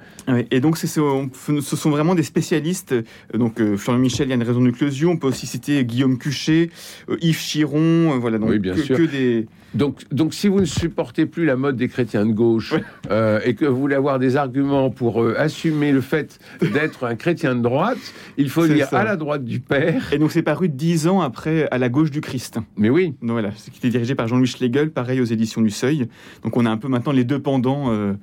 Et 0.51 0.61
donc 0.61 0.77
ce, 0.79 1.01
on- 1.01 1.31
ce 1.35 1.77
sont 1.77 1.91
vraiment 1.91 2.15
des 2.15 2.23
spécialistes. 2.23 2.93
euh, 2.93 3.03
Donc 3.35 3.61
euh, 3.61 3.77
Florian 3.77 4.01
Michel, 4.01 4.27
il 4.29 4.31
y 4.31 4.33
a 4.33 4.37
une 4.37 4.43
raison 4.43 4.61
de 4.61 4.71
Closio. 4.71 5.11
On 5.11 5.17
peut 5.17 5.29
aussi 5.29 5.47
citer 5.47 5.85
Guillaume 5.85 6.19
Cuchet, 6.19 6.71
euh, 7.09 7.17
Yves 7.21 7.39
Chiron. 7.41 8.13
euh, 8.15 8.19
voilà, 8.21 8.39
donc 8.39 8.51
Oui, 8.51 8.59
bien 8.59 8.75
que, 8.75 8.83
sûr. 8.83 8.97
que 8.97 9.03
des. 9.03 9.47
Donc, 9.73 10.01
donc, 10.11 10.35
si 10.35 10.49
vous 10.49 10.59
ne 10.59 10.65
supportez 10.65 11.27
plus 11.27 11.45
la 11.45 11.55
mode 11.55 11.77
des 11.77 11.87
chrétiens 11.87 12.27
de 12.27 12.33
gauche 12.33 12.75
euh, 13.13 13.39
et 13.45 13.55
que 13.55 13.65
vous 13.65 13.79
voulez 13.79 13.95
avoir 13.95 14.19
des 14.19 14.35
arguments 14.37 14.91
pour 14.91 15.23
euh, 15.23 15.37
assumer 15.39 15.93
le 15.93 16.01
fait 16.01 16.41
d'être 16.61 17.05
un 17.05 17.15
chrétien 17.15 17.55
de 17.55 17.63
droite, 17.63 17.99
il 18.37 18.51
faut 18.51 18.67
lire 18.67 18.89
ça. 18.89 18.99
à 18.99 19.05
la 19.05 19.15
droite 19.15 19.45
du 19.45 19.61
Père. 19.61 20.13
Et 20.13 20.19
donc 20.19 20.33
c'est 20.33 20.43
paru 20.43 20.69
dix 20.69 21.07
ans 21.07 21.21
après 21.21 21.69
à 21.71 21.79
la 21.79 21.89
gauche 21.89 22.11
du 22.11 22.21
Christ. 22.21 22.59
Mais 22.77 22.91
oui, 22.91 23.15
Donc 23.23 23.31
voilà, 23.31 23.53
ce 23.53 23.71
qui 23.71 23.79
était 23.79 23.91
dirigé 23.91 24.17
par 24.17 24.27
Jean-Louis 24.27 24.49
Schlegel, 24.49 24.91
pareil 24.91 25.21
aux 25.21 25.25
éditions 25.25 25.63
du 25.63 25.71
Seuil. 25.71 26.09
Donc 26.43 26.57
on 26.57 26.67
a 26.67 26.71
un 26.71 26.77
peu 26.77 26.89
maintenant 26.89 27.13
les 27.13 27.23
deux 27.25 27.39
pendants 27.39 27.93
euh, 27.93 27.95
euh, 28.01 28.15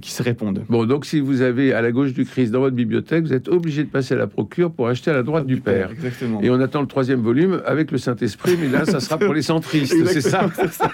qui 0.00 0.10
se 0.10 0.22
répondent. 0.22 0.64
Bon, 0.68 0.84
donc 0.86 1.06
si 1.06 1.20
vous 1.20 1.42
avez 1.42 1.72
à 1.72 1.82
la 1.82 1.92
gauche 1.92 2.12
du 2.12 2.24
Christ 2.24 2.50
dans 2.50 2.60
votre 2.60 2.76
bibliothèque, 2.76 3.24
vous 3.24 3.32
êtes 3.32 3.48
obligé 3.48 3.84
de 3.84 3.88
passer 3.88 4.14
à 4.14 4.16
la 4.16 4.26
procure 4.26 4.72
pour 4.72 4.88
acheter 4.88 5.10
à 5.10 5.14
la 5.14 5.22
droite 5.22 5.46
du 5.46 5.60
Père. 5.60 5.90
Exactement. 5.90 6.40
Et 6.42 6.50
on 6.50 6.60
attend 6.60 6.80
le 6.80 6.86
troisième 6.86 7.20
volume 7.20 7.62
avec 7.64 7.90
le 7.90 7.98
Saint-Esprit, 7.98 8.56
mais 8.60 8.68
là, 8.68 8.84
ça 8.84 9.00
sera 9.00 9.18
pour 9.18 9.34
les 9.34 9.42
centristes, 9.42 9.94
c'est 10.06 10.20
ça 10.20 10.50
ça. 10.70 10.90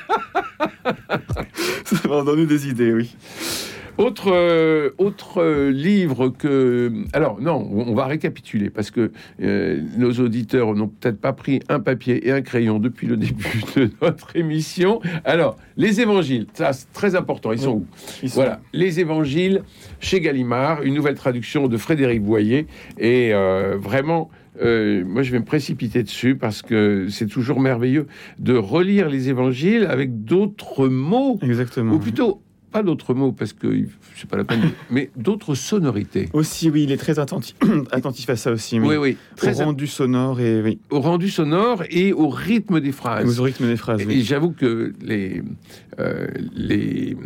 ça 1.84 2.08
va 2.08 2.22
donner 2.22 2.46
des 2.46 2.68
idées, 2.68 2.92
oui. 2.92 3.14
Autre, 3.98 4.32
euh, 4.32 4.90
autre 4.98 5.42
euh, 5.42 5.70
livre 5.70 6.28
que... 6.28 6.92
Alors 7.12 7.40
non, 7.40 7.68
on 7.70 7.94
va 7.94 8.06
récapituler 8.06 8.70
parce 8.70 8.90
que 8.90 9.12
euh, 9.42 9.80
nos 9.98 10.12
auditeurs 10.12 10.74
n'ont 10.74 10.88
peut-être 10.88 11.20
pas 11.20 11.32
pris 11.32 11.60
un 11.68 11.80
papier 11.80 12.26
et 12.26 12.32
un 12.32 12.40
crayon 12.42 12.78
depuis 12.78 13.06
le 13.06 13.16
début 13.18 13.62
de 13.76 13.90
notre 14.00 14.34
émission. 14.36 15.00
Alors, 15.24 15.56
les 15.76 16.00
évangiles, 16.00 16.46
ça 16.54 16.72
c'est 16.72 16.92
très 16.92 17.14
important, 17.14 17.52
ils 17.52 17.58
sont 17.58 17.70
où 17.76 17.86
Ils 18.22 18.30
sont- 18.30 18.36
Voilà, 18.36 18.60
les 18.72 19.00
évangiles 19.00 19.62
chez 20.00 20.20
Gallimard, 20.20 20.82
une 20.82 20.94
nouvelle 20.94 21.14
traduction 21.16 21.68
de 21.68 21.76
Frédéric 21.76 22.22
Boyer. 22.22 22.66
Et 22.98 23.32
vraiment, 23.78 24.30
euh, 24.62 25.04
moi 25.06 25.22
je 25.22 25.32
vais 25.32 25.38
me 25.38 25.44
précipiter 25.44 26.02
dessus 26.02 26.36
parce 26.36 26.62
que 26.62 27.06
c'est 27.08 27.26
toujours 27.26 27.60
merveilleux 27.60 28.06
de 28.38 28.54
relire 28.56 29.08
les 29.08 29.28
évangiles 29.28 29.86
avec 29.88 30.24
d'autres 30.24 30.88
mots, 30.88 31.38
Exactement. 31.42 31.94
ou 31.94 31.98
plutôt 31.98 32.42
pas 32.70 32.82
d'autres 32.82 33.14
mots 33.14 33.32
parce 33.32 33.52
que 33.52 33.84
c'est 34.16 34.28
pas 34.28 34.36
la 34.36 34.44
peine, 34.44 34.60
mais 34.90 35.10
d'autres 35.16 35.54
sonorités. 35.54 36.28
Aussi, 36.32 36.70
oui, 36.70 36.84
il 36.84 36.92
est 36.92 36.96
très 36.96 37.18
attentif, 37.18 37.54
attentif 37.92 38.28
à 38.30 38.36
ça 38.36 38.52
aussi. 38.52 38.78
Oui, 38.78 38.96
oui, 38.96 39.16
Très 39.36 39.52
très 39.52 39.64
rendu 39.64 39.86
sonore 39.86 40.40
et 40.40 40.62
oui, 40.62 40.78
au 40.90 41.00
rendu 41.00 41.28
sonore 41.30 41.82
et 41.90 42.12
au 42.12 42.28
rythme 42.28 42.80
des 42.80 42.92
phrases. 42.92 43.38
au 43.40 43.42
rythme 43.42 43.66
des 43.66 43.76
phrases. 43.76 44.00
Et 44.02 44.06
Oui. 44.06 44.22
j'avoue 44.22 44.52
que 44.52 44.92
les, 45.02 45.42
euh, 45.98 46.26
les, 46.54 47.16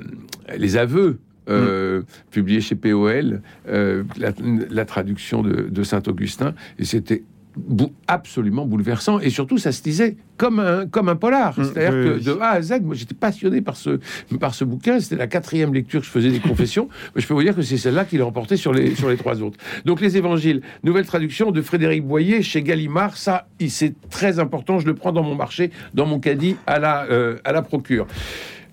les 0.57 0.77
aveux 0.77 1.19
euh, 1.51 2.01
Mm. 2.01 2.05
publiés 2.31 2.61
chez 2.63 2.75
POL, 2.75 3.43
euh, 3.69 4.03
la, 4.17 4.33
la 4.71 4.85
traduction 4.87 5.43
de, 5.43 5.69
de 5.71 5.83
Saint-Augustin, 5.83 6.55
et 6.79 6.85
c'était 6.87 7.23
bou- 7.57 7.93
absolument 8.07 8.67
bouleversant. 8.67 9.21
Et 9.21 9.31
surtout, 9.31 9.59
ça 9.59 9.73
se 9.73 9.83
disait 9.83 10.17
comme 10.37 10.59
un, 10.59 10.87
comme 10.87 11.09
un 11.09 11.17
polar. 11.17 11.59
Mm, 11.59 11.65
C'est-à-dire 11.65 11.99
oui, 11.99 12.05
que 12.05 12.15
oui. 12.19 12.25
de 12.25 12.41
A 12.41 12.51
à 12.51 12.63
Z, 12.63 12.81
moi 12.83 12.95
j'étais 12.95 13.15
passionné 13.15 13.61
par 13.61 13.77
ce, 13.77 14.01
par 14.41 14.55
ce 14.55 14.65
bouquin. 14.65 15.01
C'était 15.01 15.17
la 15.17 15.27
quatrième 15.27 15.73
lecture 15.73 16.01
que 16.01 16.07
je 16.07 16.11
faisais 16.11 16.31
des 16.31 16.41
confessions. 16.41 16.89
Mais 17.15 17.21
je 17.23 17.27
peux 17.27 17.35
vous 17.35 17.43
dire 17.43 17.55
que 17.55 17.63
c'est 17.63 17.77
celle-là 17.79 18.05
qui 18.05 18.19
l'a 18.19 18.27
emporté 18.27 18.57
sur 18.57 18.73
les, 18.73 18.95
sur 18.95 19.09
les 19.09 19.17
trois 19.17 19.43
autres. 19.43 19.59
Donc 19.85 20.01
les 20.01 20.17
évangiles, 20.17 20.63
nouvelle 20.83 21.07
traduction 21.07 21.51
de 21.51 21.63
Frédéric 21.63 22.05
Boyer 22.07 22.43
chez 22.43 22.63
Gallimard. 22.63 23.17
Ça, 23.17 23.47
c'est 23.69 23.95
très 24.11 24.39
important. 24.39 24.79
Je 24.79 24.87
le 24.87 24.95
prends 24.95 25.13
dans 25.13 25.23
mon 25.23 25.35
marché, 25.35 25.71
dans 25.95 26.07
mon 26.07 26.19
caddie, 26.21 26.57
à 26.67 26.79
la, 26.79 27.05
euh, 27.11 27.37
à 27.45 27.53
la 27.53 27.63
procure. 27.63 28.07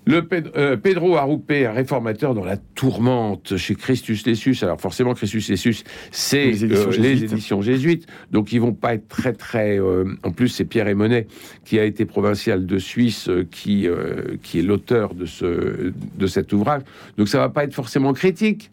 Le 0.04 0.20
Ped- 0.22 0.50
euh, 0.56 0.76
Pedro 0.76 1.16
Arrupe, 1.16 1.50
un 1.52 1.70
réformateur 1.70 2.34
dans 2.34 2.44
la 2.44 2.56
tourmente 2.56 3.56
chez 3.56 3.76
Christus 3.76 4.26
Lessus. 4.26 4.56
Alors 4.62 4.80
forcément, 4.80 5.14
Christus 5.14 5.48
Lessus, 5.48 5.84
c'est 6.10 6.46
Les 6.46 6.64
éditions 6.64 6.88
euh, 6.88 6.96
les 6.96 7.02
jésuites. 7.16 7.32
éditions 7.32 7.62
jésuites. 7.62 8.06
Donc 8.32 8.52
ils 8.52 8.60
vont 8.60 8.72
pas 8.74 8.94
être 8.94 9.06
très 9.06 9.32
très. 9.32 9.78
euh, 9.80 10.04
en 10.24 10.32
plus, 10.32 10.48
c'est 10.48 10.64
Pierre 10.64 10.88
Emonet 10.88 11.28
qui 11.64 11.78
a 11.78 11.84
été 11.84 12.04
provincial 12.04 12.66
de 12.66 12.78
Suisse, 12.78 13.28
euh, 13.28 13.46
qui 13.48 13.86
euh, 13.86 14.36
qui 14.42 14.58
est 14.58 14.62
l'auteur 14.62 15.14
de 15.14 15.24
ce 15.24 15.92
de 16.18 16.26
cet 16.26 16.52
ouvrage. 16.52 16.82
Donc 17.16 17.28
ça 17.28 17.38
va 17.38 17.48
pas 17.48 17.62
être 17.62 17.74
forcément 17.74 18.12
critique. 18.12 18.72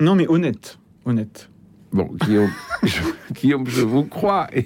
Non, 0.00 0.14
mais 0.14 0.28
honnête, 0.28 0.78
honnête. 1.04 1.49
Bon, 1.92 2.08
Guillaume, 2.24 2.50
je, 2.84 3.00
Guillaume, 3.34 3.66
je 3.66 3.82
vous 3.82 4.04
crois. 4.04 4.46
Et- 4.54 4.64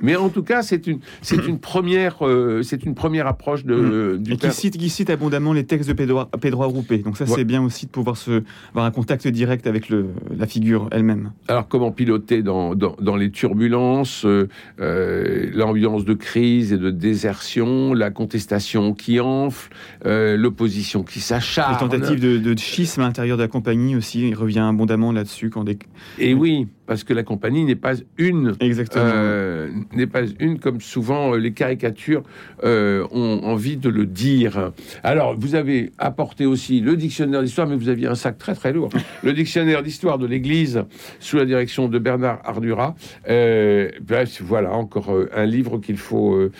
mais 0.00 0.16
en 0.16 0.30
tout 0.30 0.42
cas, 0.42 0.62
c'est 0.62 0.86
une, 0.86 1.00
c'est 1.20 1.46
une 1.46 1.58
première, 1.58 2.26
euh, 2.26 2.62
c'est 2.62 2.84
une 2.84 2.94
première 2.94 3.26
approche 3.26 3.64
de, 3.66 4.16
du 4.18 4.32
Et 4.32 4.36
qui 4.38 4.50
cite, 4.50 4.78
qui 4.78 4.88
cite 4.88 5.10
abondamment 5.10 5.52
les 5.52 5.64
textes 5.64 5.88
de 5.88 5.94
Pedro, 5.94 6.24
Pedro 6.40 6.62
Arrupe. 6.64 7.02
Donc 7.04 7.16
ça, 7.18 7.24
Ouais. 7.24 7.30
c'est 7.36 7.44
bien 7.44 7.62
aussi 7.62 7.84
de 7.86 7.90
pouvoir 7.90 8.16
se, 8.16 8.42
avoir 8.70 8.86
un 8.86 8.90
contact 8.90 9.28
direct 9.28 9.66
avec 9.66 9.88
le, 9.90 10.06
la 10.36 10.46
figure 10.46 10.88
elle-même. 10.90 11.32
Alors, 11.48 11.68
comment 11.68 11.92
piloter 11.92 12.42
dans, 12.42 12.74
dans, 12.74 12.96
dans 13.00 13.16
les 13.16 13.30
turbulences, 13.30 14.24
euh, 14.24 14.48
euh, 14.80 15.50
l'ambiance 15.54 16.04
de 16.06 16.14
crise 16.14 16.72
et 16.72 16.78
de 16.78 16.90
désertion, 16.90 17.92
la 17.94 18.10
contestation 18.10 18.94
qui 18.94 19.20
enfle, 19.20 19.70
euh, 20.06 20.36
l'opposition 20.36 21.02
qui 21.02 21.18
Les 21.18 21.22
s'acharne. 21.24 21.76
tentatives 21.78 22.20
de, 22.20 22.38
de 22.38 22.58
schisme 22.58 23.02
à 23.02 23.04
l'intérieur 23.04 23.36
de 23.36 23.42
la 23.42 23.48
compagnie 23.48 23.96
aussi, 23.96 24.26
il 24.28 24.34
revient 24.34 24.60
abondamment 24.60 25.12
là-dessus. 25.12 25.50
Quand 25.50 25.64
des... 25.64 25.78
Et 26.18 26.32
oui, 26.34 26.53
parce 26.86 27.04
que 27.04 27.14
la 27.14 27.22
compagnie 27.22 27.64
n'est 27.64 27.76
pas 27.76 27.94
une. 28.18 28.54
Euh, 28.96 29.70
n'est 29.92 30.06
pas 30.06 30.22
une 30.40 30.58
comme 30.58 30.80
souvent 30.80 31.34
euh, 31.34 31.38
les 31.38 31.52
caricatures 31.52 32.22
euh, 32.62 33.06
ont 33.10 33.40
envie 33.44 33.76
de 33.76 33.88
le 33.88 34.06
dire. 34.06 34.72
Alors, 35.02 35.36
vous 35.38 35.54
avez 35.54 35.92
apporté 35.98 36.46
aussi 36.46 36.80
le 36.80 36.96
dictionnaire 36.96 37.42
d'histoire, 37.42 37.66
mais 37.66 37.76
vous 37.76 37.88
aviez 37.88 38.06
un 38.06 38.14
sac 38.14 38.38
très 38.38 38.54
très 38.54 38.72
lourd. 38.72 38.90
Le 39.22 39.32
dictionnaire 39.32 39.82
d'histoire 39.82 40.18
de 40.18 40.26
l'Église 40.26 40.84
sous 41.20 41.36
la 41.36 41.44
direction 41.44 41.88
de 41.88 41.98
Bernard 41.98 42.40
Ardura. 42.44 42.94
Euh, 43.28 43.88
bref, 44.00 44.42
voilà 44.42 44.72
encore 44.72 45.12
euh, 45.12 45.30
un 45.34 45.46
livre 45.46 45.78
qu'il 45.78 45.96
faut 45.96 46.50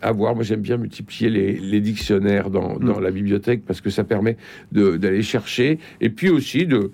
avoir. 0.00 0.34
Moi, 0.34 0.44
j'aime 0.44 0.60
bien 0.60 0.76
multiplier 0.76 1.30
les, 1.30 1.52
les 1.58 1.80
dictionnaires 1.80 2.50
dans, 2.50 2.78
dans 2.78 3.00
la 3.00 3.10
bibliothèque 3.10 3.62
parce 3.66 3.80
que 3.80 3.90
ça 3.90 4.04
permet 4.04 4.36
d'aller 4.70 5.22
chercher 5.22 5.78
et 6.00 6.10
puis 6.10 6.30
aussi 6.30 6.66
de 6.66 6.90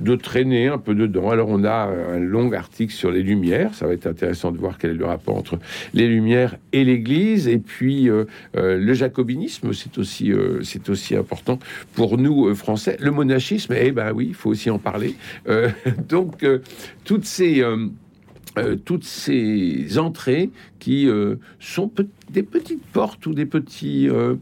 de 0.00 0.16
traîner 0.16 0.68
un 0.68 0.78
peu 0.78 0.94
dedans. 0.94 1.30
Alors 1.30 1.48
on 1.50 1.62
a 1.64 1.88
un 2.14 2.18
long 2.18 2.52
article 2.52 2.92
sur 2.92 3.10
les 3.10 3.22
Lumières, 3.22 3.74
ça 3.74 3.86
va 3.86 3.92
être 3.92 4.06
intéressant 4.06 4.50
de 4.50 4.58
voir 4.58 4.78
quel 4.78 4.92
est 4.92 4.94
le 4.94 5.04
rapport 5.04 5.36
entre 5.36 5.58
les 5.94 6.08
Lumières 6.08 6.56
et 6.72 6.84
l'Église, 6.84 7.48
et 7.48 7.58
puis 7.58 8.08
euh, 8.08 8.24
euh, 8.56 8.78
le 8.78 8.94
jacobinisme, 8.94 9.72
c'est 9.72 9.98
aussi, 9.98 10.32
euh, 10.32 10.62
c'est 10.62 10.88
aussi 10.88 11.14
important 11.16 11.58
pour 11.94 12.16
nous 12.18 12.54
Français. 12.54 12.96
Le 13.00 13.10
monachisme, 13.10 13.74
eh 13.78 13.92
ben 13.92 14.12
oui, 14.14 14.26
il 14.28 14.34
faut 14.34 14.50
aussi 14.50 14.70
en 14.70 14.78
parler. 14.78 15.14
Donc 16.08 16.44
toutes 17.04 17.24
ces... 17.26 17.60
euh, 17.62 17.86
toutes 18.84 19.04
ces 19.04 19.96
entrées 19.98 20.50
qui 20.80 21.06
euh, 21.08 21.36
sont 21.60 21.86
pe- 21.88 22.08
des 22.30 22.42
petites 22.42 22.84
portes 22.84 23.24
ou 23.26 23.32
des, 23.32 23.46
petits, 23.46 24.08
euh, 24.08 24.34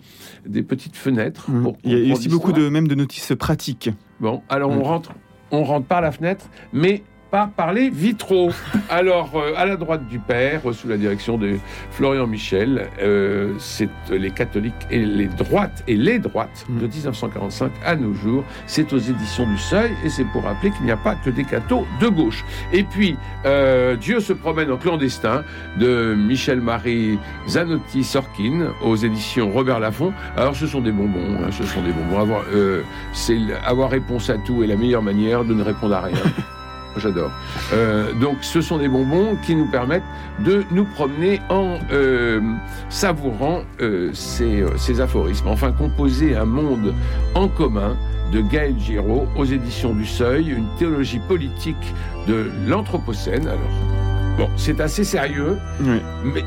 des 0.47 0.63
petites 0.63 0.97
fenêtres. 0.97 1.51
Pour 1.63 1.77
Il 1.85 2.07
y 2.07 2.11
a 2.11 2.15
aussi 2.15 2.29
beaucoup 2.31 2.53
de, 2.53 2.71
même 2.71 2.89
de 2.89 2.95
notices 2.95 3.33
pratiques. 3.39 3.91
Bon, 4.19 4.41
alors 4.49 4.71
on 4.71 4.77
Mm. 4.79 4.83
rentre, 4.83 5.13
on 5.51 5.65
rentre 5.65 5.87
par 5.87 6.01
la 6.01 6.13
fenêtre, 6.13 6.47
mais 6.73 7.03
pas 7.31 7.51
par 7.55 7.73
les 7.73 7.91
vitraux. 7.91 8.51
Alors, 8.89 9.31
euh, 9.35 9.53
à 9.57 9.67
la 9.67 9.77
droite 9.77 10.07
du 10.09 10.19
père, 10.19 10.63
euh, 10.65 10.73
sous 10.73 10.89
la 10.89 10.97
direction 10.97 11.39
de 11.39 11.59
Florian 11.91 12.27
Michel, 12.27 12.89
euh, 13.01 13.55
c'est 13.59 13.89
les 14.11 14.31
catholiques 14.31 14.75
et 14.91 15.05
les 15.05 15.27
droites 15.27 15.83
et 15.87 15.97
les 15.97 16.19
droites 16.19 16.67
de 16.69 16.87
1945 16.87 17.73
à 17.85 17.97
nos 17.97 18.15
jours. 18.15 18.45
C'est 18.67 18.93
aux 18.93 18.99
éditions 18.99 19.47
du 19.47 19.59
Seuil 19.59 19.91
et 20.05 20.09
c'est 20.09 20.25
pour 20.25 20.45
rappeler 20.45 20.71
qu'il 20.71 20.85
n'y 20.85 20.93
a 20.93 20.97
pas 20.97 21.15
que 21.15 21.31
des 21.31 21.45
cathos 21.45 21.87
de 22.01 22.09
gauche. 22.09 22.45
Et 22.73 22.83
puis, 22.83 23.17
euh, 23.45 23.97
Dieu 23.97 24.21
se 24.21 24.33
promène 24.33 24.71
en 24.71 24.77
clandestin 24.77 25.45
de 25.79 26.15
Michel-Marie 26.15 27.19
Zanotti 27.49 28.05
Sorkin 28.05 28.73
aux 28.83 28.97
éditions 28.97 29.51
Robert 29.51 29.81
Laffont. 29.81 30.13
Alors, 30.37 30.57
ce 30.57 30.67
sont 30.67 30.81
des 30.81 30.93
bonbons, 30.93 31.39
hein, 31.43 31.51
ce 31.51 31.65
sont 31.65 31.83
des 31.83 31.93
bonbons. 31.93 32.21
Avoir, 32.21 32.43
euh, 32.53 32.83
c'est 33.13 33.39
avoir 33.65 33.91
réponse 33.91 34.31
à 34.31 34.39
tout 34.39 34.63
est 34.63 34.67
la 34.67 34.77
meilleure 34.77 35.03
manière 35.03 35.45
de 35.45 35.55
ne 35.55 35.63
répondre 35.63 35.95
à 35.95 36.01
rien. 36.03 36.17
J'adore. 36.97 37.31
Euh, 37.73 38.13
donc, 38.15 38.39
ce 38.41 38.61
sont 38.61 38.79
des 38.79 38.89
bonbons 38.89 39.37
qui 39.45 39.55
nous 39.55 39.67
permettent 39.71 40.03
de 40.41 40.65
nous 40.71 40.85
promener 40.85 41.41
en 41.49 41.79
euh, 41.93 42.41
savourant 42.89 43.61
euh, 43.81 44.11
ces, 44.15 44.65
ces 44.77 45.01
aphorismes. 45.01 45.49
Enfin, 45.49 45.71
composer 45.73 46.35
un 46.37 46.45
monde 46.47 46.95
en 47.35 47.49
commun 47.49 47.97
de 48.33 48.41
Gaël 48.41 48.75
Giraud 48.79 49.27
aux 49.37 49.45
éditions 49.45 49.95
du 49.95 50.05
Seuil, 50.07 50.49
une 50.51 50.67
théologie 50.79 51.21
politique 51.29 51.95
de 52.27 52.51
l'Anthropocène. 52.67 53.47
Alors, 53.47 54.37
bon, 54.37 54.49
c'est 54.57 54.81
assez 54.81 55.05
sérieux, 55.05 55.57
Oui. 55.81 56.01
mais, 56.25 56.45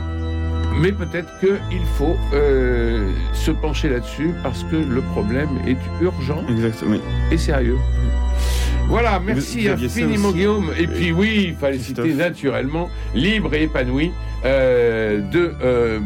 mais 0.80 0.92
peut-être 0.92 1.30
qu'il 1.40 1.86
faut 1.98 2.16
euh, 2.34 3.10
se 3.34 3.52
pencher 3.52 3.90
là-dessus 3.90 4.32
parce 4.44 4.64
que 4.66 4.76
le 4.76 5.02
problème 5.02 5.50
est 5.68 5.78
urgent 6.02 6.44
Exactement. 6.50 6.98
et 7.32 7.38
sérieux. 7.38 7.78
Voilà, 8.92 9.22
merci 9.26 9.70
infiniment 9.70 10.34
Guillaume. 10.34 10.72
Et 10.78 10.86
puis 10.86 11.14
oui, 11.14 11.46
il 11.48 11.56
fallait 11.56 11.80
citer 11.80 12.14
naturellement 12.14 12.90
Libre 13.16 13.54
et 13.54 13.64
épanoui 13.64 14.12
euh, 14.44 15.22
de, 15.22 15.54
euh, 15.64 16.00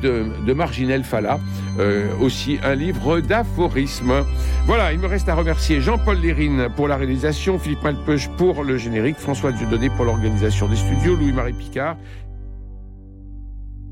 de, 0.00 0.24
de, 0.46 0.52
Marginel 0.52 1.02
Falla, 1.02 1.40
euh, 1.80 2.06
aussi 2.20 2.60
un 2.62 2.76
livre 2.76 3.18
d'aphorismes. 3.18 4.24
Voilà, 4.66 4.92
il 4.92 5.00
me 5.00 5.08
reste 5.08 5.28
à 5.28 5.34
remercier 5.34 5.80
Jean-Paul 5.80 6.18
Lérine 6.18 6.68
pour 6.76 6.86
la 6.86 6.96
réalisation, 6.96 7.58
Philippe 7.58 7.82
Malpeuch 7.82 8.28
pour 8.36 8.62
le 8.62 8.76
générique, 8.76 9.16
François 9.16 9.50
Dieudonné 9.50 9.90
pour 9.90 10.04
l'organisation 10.04 10.68
des 10.68 10.76
studios, 10.76 11.16
Louis-Marie 11.16 11.54
Picard 11.54 11.96